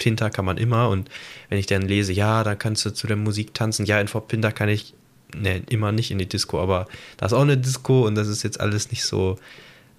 Pinter 0.02 0.32
kann 0.32 0.46
man 0.46 0.58
immer 0.58 0.90
und 0.90 1.12
wenn 1.50 1.60
ich 1.60 1.68
dann 1.68 1.84
lese, 1.84 2.12
ja, 2.12 2.44
dann 2.44 2.58
kannst 2.58 2.84
du 2.86 2.90
zu 2.90 3.06
der 3.06 3.18
Musik 3.18 3.54
tanzen, 3.54 3.86
ja, 3.86 4.02
in 4.02 4.08
Fort 4.08 4.28
Pinter 4.28 4.52
kann 4.52 4.68
ich 4.68 4.96
ne, 5.36 5.62
immer 5.70 5.92
nicht 5.92 6.10
in 6.10 6.18
die 6.18 6.28
Disco, 6.28 6.60
aber 6.60 6.88
da 7.18 7.28
ist 7.28 7.34
auch 7.34 7.44
eine 7.44 7.56
Disco 7.56 8.08
und 8.08 8.16
das 8.16 8.28
ist 8.28 8.42
jetzt 8.42 8.60
alles 8.60 8.90
nicht 8.90 9.04
so 9.04 9.38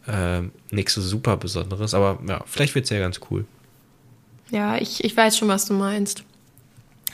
äh, 0.08 0.40
nichts 0.72 0.94
so 0.94 1.00
super 1.00 1.36
Besonderes, 1.36 1.94
aber 1.94 2.18
ja, 2.26 2.42
vielleicht 2.46 2.74
wird 2.74 2.86
es 2.86 2.90
ja 2.90 2.98
ganz 2.98 3.20
cool. 3.30 3.44
Ja, 4.50 4.76
ich, 4.76 5.04
ich 5.04 5.16
weiß 5.16 5.38
schon, 5.38 5.46
was 5.46 5.66
du 5.66 5.74
meinst. 5.74 6.24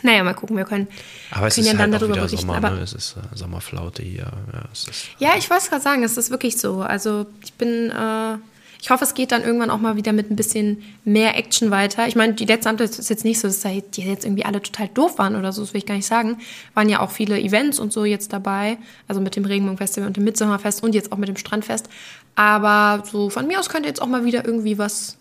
Naja, 0.02 0.24
mal 0.24 0.32
gucken, 0.32 0.56
wir 0.56 0.64
können, 0.64 0.88
aber 1.30 1.48
es 1.48 1.56
können 1.56 1.66
ist 1.66 1.72
ja 1.72 1.78
halt 1.78 1.92
dann 1.92 2.00
darüber 2.00 2.14
berichten. 2.14 2.38
Sommer, 2.38 2.56
aber 2.56 2.70
ne? 2.70 2.80
Es 2.80 2.94
ist 2.94 3.16
äh, 3.16 3.36
Sommerflaute 3.36 4.02
hier. 4.02 4.32
Ja, 4.52 4.64
es 4.72 4.86
ja 5.18 5.30
ich 5.36 5.50
wollte 5.50 5.68
gerade 5.68 5.82
sagen, 5.82 6.02
es 6.04 6.16
ist 6.16 6.30
wirklich 6.30 6.56
so. 6.56 6.80
Also 6.80 7.26
ich 7.44 7.52
bin, 7.52 7.90
äh, 7.90 8.38
ich 8.80 8.90
hoffe, 8.90 9.04
es 9.04 9.14
geht 9.14 9.32
dann 9.32 9.42
irgendwann 9.42 9.70
auch 9.70 9.80
mal 9.80 9.96
wieder 9.96 10.12
mit 10.12 10.30
ein 10.30 10.36
bisschen 10.36 10.82
mehr 11.04 11.36
Action 11.36 11.70
weiter. 11.70 12.06
Ich 12.06 12.14
meine, 12.14 12.34
die 12.34 12.44
letzte 12.44 12.70
Amt 12.70 12.80
ist 12.80 13.10
jetzt 13.10 13.24
nicht 13.24 13.40
so, 13.40 13.48
dass 13.48 13.62
die 13.62 14.02
jetzt 14.02 14.24
irgendwie 14.24 14.44
alle 14.44 14.62
total 14.62 14.88
doof 14.88 15.18
waren 15.18 15.34
oder 15.34 15.52
so, 15.52 15.62
das 15.62 15.74
will 15.74 15.80
ich 15.80 15.86
gar 15.86 15.96
nicht 15.96 16.06
sagen. 16.06 16.38
Waren 16.74 16.88
ja 16.88 17.00
auch 17.00 17.10
viele 17.10 17.40
Events 17.40 17.80
und 17.80 17.92
so 17.92 18.04
jetzt 18.04 18.32
dabei, 18.32 18.78
also 19.08 19.20
mit 19.20 19.34
dem 19.34 19.44
Regenbogenfestival 19.44 20.06
und 20.06 20.16
dem 20.16 20.24
Mitsommerfest 20.24 20.82
und 20.82 20.94
jetzt 20.94 21.10
auch 21.10 21.16
mit 21.16 21.28
dem 21.28 21.36
Strandfest. 21.36 21.88
Aber 22.36 23.02
so 23.04 23.30
von 23.30 23.48
mir 23.48 23.58
aus 23.58 23.68
könnte 23.68 23.88
jetzt 23.88 24.00
auch 24.00 24.06
mal 24.06 24.24
wieder 24.24 24.44
irgendwie 24.44 24.78
was, 24.78 25.16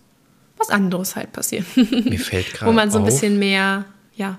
was 0.58 0.70
anderes 0.70 1.16
halt 1.16 1.34
passieren. 1.34 1.66
Mir 1.76 2.20
fällt 2.20 2.54
gerade 2.54 2.72
Wo 2.72 2.76
man 2.76 2.92
so 2.92 3.00
ein 3.00 3.06
bisschen 3.06 3.40
mehr, 3.40 3.86
ja. 4.16 4.38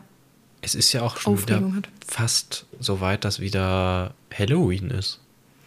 Es 0.61 0.77
ist 0.77 0.93
ja 0.93 1.03
auch 1.03 1.17
schon 1.17 1.41
wieder 1.43 1.57
hat. 1.57 1.89
fast 2.07 2.67
so 2.79 3.01
weit, 3.01 3.25
dass 3.25 3.41
wieder 3.41 4.15
Halloween 4.37 4.91
ist. 4.91 5.21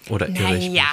Oder 0.09 0.29
irre 0.29 0.57
ich 0.57 0.69
naja. 0.69 0.83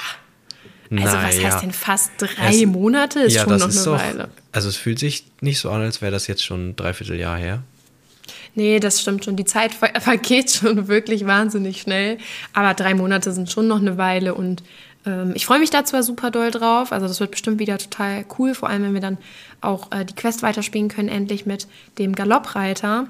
Also 0.91 1.03
naja. 1.03 1.27
was 1.27 1.43
heißt 1.43 1.63
denn 1.63 1.71
fast 1.71 2.11
drei 2.17 2.61
es, 2.61 2.65
Monate? 2.65 3.19
Ist 3.19 3.35
ja, 3.35 3.43
schon 3.43 3.57
noch 3.57 3.69
eine 3.69 3.83
doch, 3.83 3.99
Weile. 3.99 4.29
Also 4.51 4.69
es 4.69 4.75
fühlt 4.75 4.97
sich 4.97 5.25
nicht 5.41 5.59
so 5.59 5.69
an, 5.69 5.81
als 5.81 6.01
wäre 6.01 6.11
das 6.11 6.27
jetzt 6.27 6.43
schon 6.43 6.69
ein 6.69 6.75
Dreivierteljahr 6.75 7.37
her. 7.37 7.63
Nee, 8.55 8.79
das 8.79 9.01
stimmt 9.01 9.25
schon. 9.25 9.35
Die 9.35 9.45
Zeit 9.45 9.73
vergeht 9.99 10.51
schon 10.51 10.87
wirklich 10.87 11.27
wahnsinnig 11.27 11.81
schnell. 11.81 12.17
Aber 12.53 12.73
drei 12.73 12.95
Monate 12.95 13.31
sind 13.31 13.51
schon 13.51 13.67
noch 13.67 13.79
eine 13.79 13.97
Weile 13.97 14.33
und 14.33 14.63
ähm, 15.05 15.31
ich 15.35 15.45
freue 15.45 15.59
mich 15.59 15.69
da 15.69 15.85
zwar 15.85 16.03
super 16.03 16.31
doll 16.31 16.51
drauf, 16.51 16.91
also 16.91 17.07
das 17.07 17.19
wird 17.19 17.31
bestimmt 17.31 17.59
wieder 17.59 17.77
total 17.77 18.25
cool, 18.37 18.53
vor 18.53 18.69
allem 18.69 18.83
wenn 18.83 18.93
wir 18.93 19.01
dann 19.01 19.17
auch 19.61 19.91
äh, 19.91 20.05
die 20.05 20.15
Quest 20.15 20.43
weiterspielen 20.43 20.89
können, 20.89 21.09
endlich 21.09 21.45
mit 21.45 21.67
dem 21.97 22.15
Galoppreiter. 22.15 23.07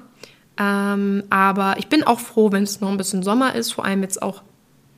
Ähm, 0.58 1.24
aber 1.30 1.76
ich 1.78 1.88
bin 1.88 2.04
auch 2.04 2.20
froh, 2.20 2.52
wenn 2.52 2.62
es 2.62 2.80
noch 2.80 2.90
ein 2.90 2.96
bisschen 2.96 3.22
Sommer 3.22 3.54
ist, 3.54 3.72
vor 3.72 3.84
allem 3.84 4.02
jetzt 4.02 4.22
auch 4.22 4.42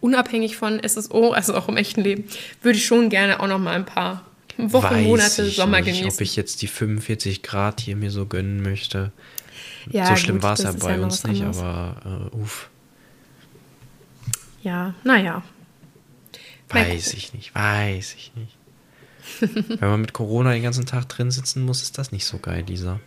unabhängig 0.03 0.57
von 0.57 0.81
SSO, 0.87 1.31
also 1.31 1.55
auch 1.55 1.69
im 1.69 1.77
echten 1.79 2.03
Leben, 2.03 2.25
würde 2.61 2.77
ich 2.77 2.85
schon 2.85 3.09
gerne 3.09 3.41
auch 3.41 3.47
noch 3.47 3.59
mal 3.59 3.75
ein 3.75 3.87
paar 3.87 4.27
Wochen, 4.59 4.95
Weiß 4.95 5.07
Monate 5.07 5.45
Sommer 5.47 5.79
nicht, 5.79 5.87
genießen. 5.87 6.11
Ob 6.11 6.21
ich 6.21 6.37
jetzt 6.37 6.61
die 6.61 6.67
45 6.67 7.43
Grad 7.43 7.81
hier 7.81 7.97
mir 7.97 8.11
so 8.11 8.27
gönnen 8.27 8.62
möchte. 8.62 9.12
Ja, 9.91 10.07
so 10.07 10.17
schlimm 10.17 10.43
war 10.43 10.53
es 10.53 10.62
ja 10.62 10.73
bei 10.73 10.97
ja 10.97 11.03
uns 11.03 11.25
nicht, 11.25 11.43
anderes. 11.43 11.59
aber 11.59 12.31
uh, 12.33 12.43
uff. 12.43 12.69
Ja, 14.62 14.95
naja. 15.03 15.43
Weiß 16.69 17.15
ich 17.15 17.35
nicht, 17.35 17.55
weiß 17.55 18.15
ich 18.15 18.33
nicht. 18.35 18.57
Wenn 19.81 19.88
man 19.88 20.01
mit 20.01 20.12
Corona 20.12 20.53
den 20.53 20.62
ganzen 20.62 20.87
Tag 20.87 21.09
drin 21.09 21.31
sitzen 21.31 21.65
muss, 21.65 21.83
ist 21.83 21.99
das 21.99 22.12
nicht 22.12 22.25
so 22.25 22.38
geil, 22.38 22.65
Lisa. 22.67 23.01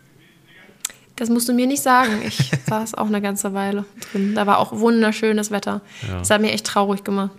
Das 1.15 1.29
musst 1.29 1.47
du 1.47 1.53
mir 1.53 1.67
nicht 1.67 1.81
sagen. 1.81 2.21
Ich 2.25 2.51
saß 2.67 2.95
auch 2.95 3.07
eine 3.07 3.21
ganze 3.21 3.53
Weile 3.53 3.85
drin. 4.11 4.35
Da 4.35 4.45
war 4.47 4.59
auch 4.59 4.71
wunderschönes 4.73 5.51
Wetter. 5.51 5.81
Ja. 6.07 6.19
Das 6.19 6.29
hat 6.29 6.41
mir 6.41 6.51
echt 6.51 6.65
traurig 6.65 7.03
gemacht. 7.03 7.31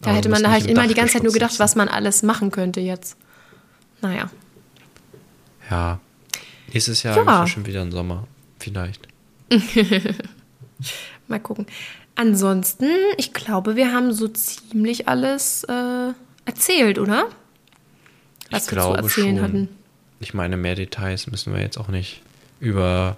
Da 0.00 0.10
Aber 0.10 0.18
hätte 0.18 0.28
man 0.28 0.46
halt 0.50 0.66
immer 0.66 0.86
die 0.86 0.94
ganze 0.94 1.14
Zeit 1.14 1.22
nur 1.22 1.32
gedacht, 1.32 1.52
sitzen. 1.52 1.62
was 1.62 1.76
man 1.76 1.88
alles 1.88 2.22
machen 2.22 2.50
könnte 2.50 2.80
jetzt. 2.80 3.16
Naja. 4.02 4.30
Ja. 5.70 5.98
Nächstes 6.72 7.02
Jahr 7.02 7.16
ja. 7.16 7.46
schon 7.46 7.64
wieder 7.64 7.80
im 7.82 7.90
Sommer. 7.90 8.26
Vielleicht. 8.58 9.08
Mal 11.28 11.40
gucken. 11.40 11.66
Ansonsten, 12.16 12.88
ich 13.16 13.32
glaube, 13.32 13.76
wir 13.76 13.92
haben 13.92 14.12
so 14.12 14.28
ziemlich 14.28 15.08
alles 15.08 15.64
äh, 15.64 16.12
erzählt, 16.44 16.98
oder? 16.98 17.28
Was 18.50 18.66
ich 18.66 18.72
wir 18.72 18.82
zu 18.82 18.92
erzählen 18.92 19.36
schon. 19.36 19.44
hatten. 19.44 19.68
Ich 20.20 20.34
meine, 20.34 20.56
mehr 20.56 20.74
Details 20.74 21.26
müssen 21.26 21.54
wir 21.54 21.60
jetzt 21.60 21.78
auch 21.78 21.88
nicht 21.88 22.22
über 22.64 23.16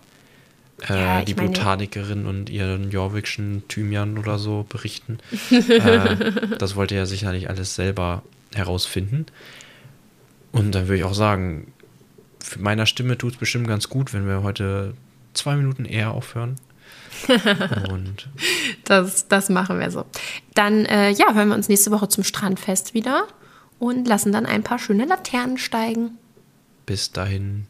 äh, 0.88 0.94
ja, 0.94 1.22
die 1.22 1.34
meine, 1.34 1.48
Botanikerin 1.48 2.26
und 2.26 2.50
ihren 2.50 2.90
Jorvikschen 2.90 3.62
Thymian 3.68 4.18
oder 4.18 4.38
so 4.38 4.66
berichten. 4.68 5.18
äh, 5.50 6.32
das 6.58 6.76
wollte 6.76 6.94
er 6.94 7.06
sicherlich 7.06 7.48
alles 7.48 7.74
selber 7.74 8.22
herausfinden. 8.54 9.26
Und 10.52 10.74
dann 10.74 10.88
würde 10.88 10.98
ich 10.98 11.04
auch 11.04 11.14
sagen, 11.14 11.72
für 12.42 12.60
meiner 12.60 12.86
Stimme 12.86 13.18
tut 13.18 13.34
es 13.34 13.38
bestimmt 13.38 13.68
ganz 13.68 13.88
gut, 13.88 14.12
wenn 14.12 14.26
wir 14.26 14.42
heute 14.42 14.94
zwei 15.34 15.56
Minuten 15.56 15.84
eher 15.84 16.12
aufhören. 16.12 16.56
Und 17.90 18.28
das, 18.84 19.28
das 19.28 19.48
machen 19.48 19.80
wir 19.80 19.90
so. 19.90 20.04
Dann 20.54 20.84
äh, 20.84 21.10
ja, 21.10 21.34
hören 21.34 21.48
wir 21.48 21.54
uns 21.54 21.68
nächste 21.68 21.90
Woche 21.90 22.08
zum 22.08 22.24
Strandfest 22.24 22.94
wieder 22.94 23.26
und 23.78 24.06
lassen 24.06 24.32
dann 24.32 24.46
ein 24.46 24.62
paar 24.62 24.78
schöne 24.78 25.06
Laternen 25.06 25.58
steigen. 25.58 26.18
Bis 26.84 27.12
dahin. 27.12 27.66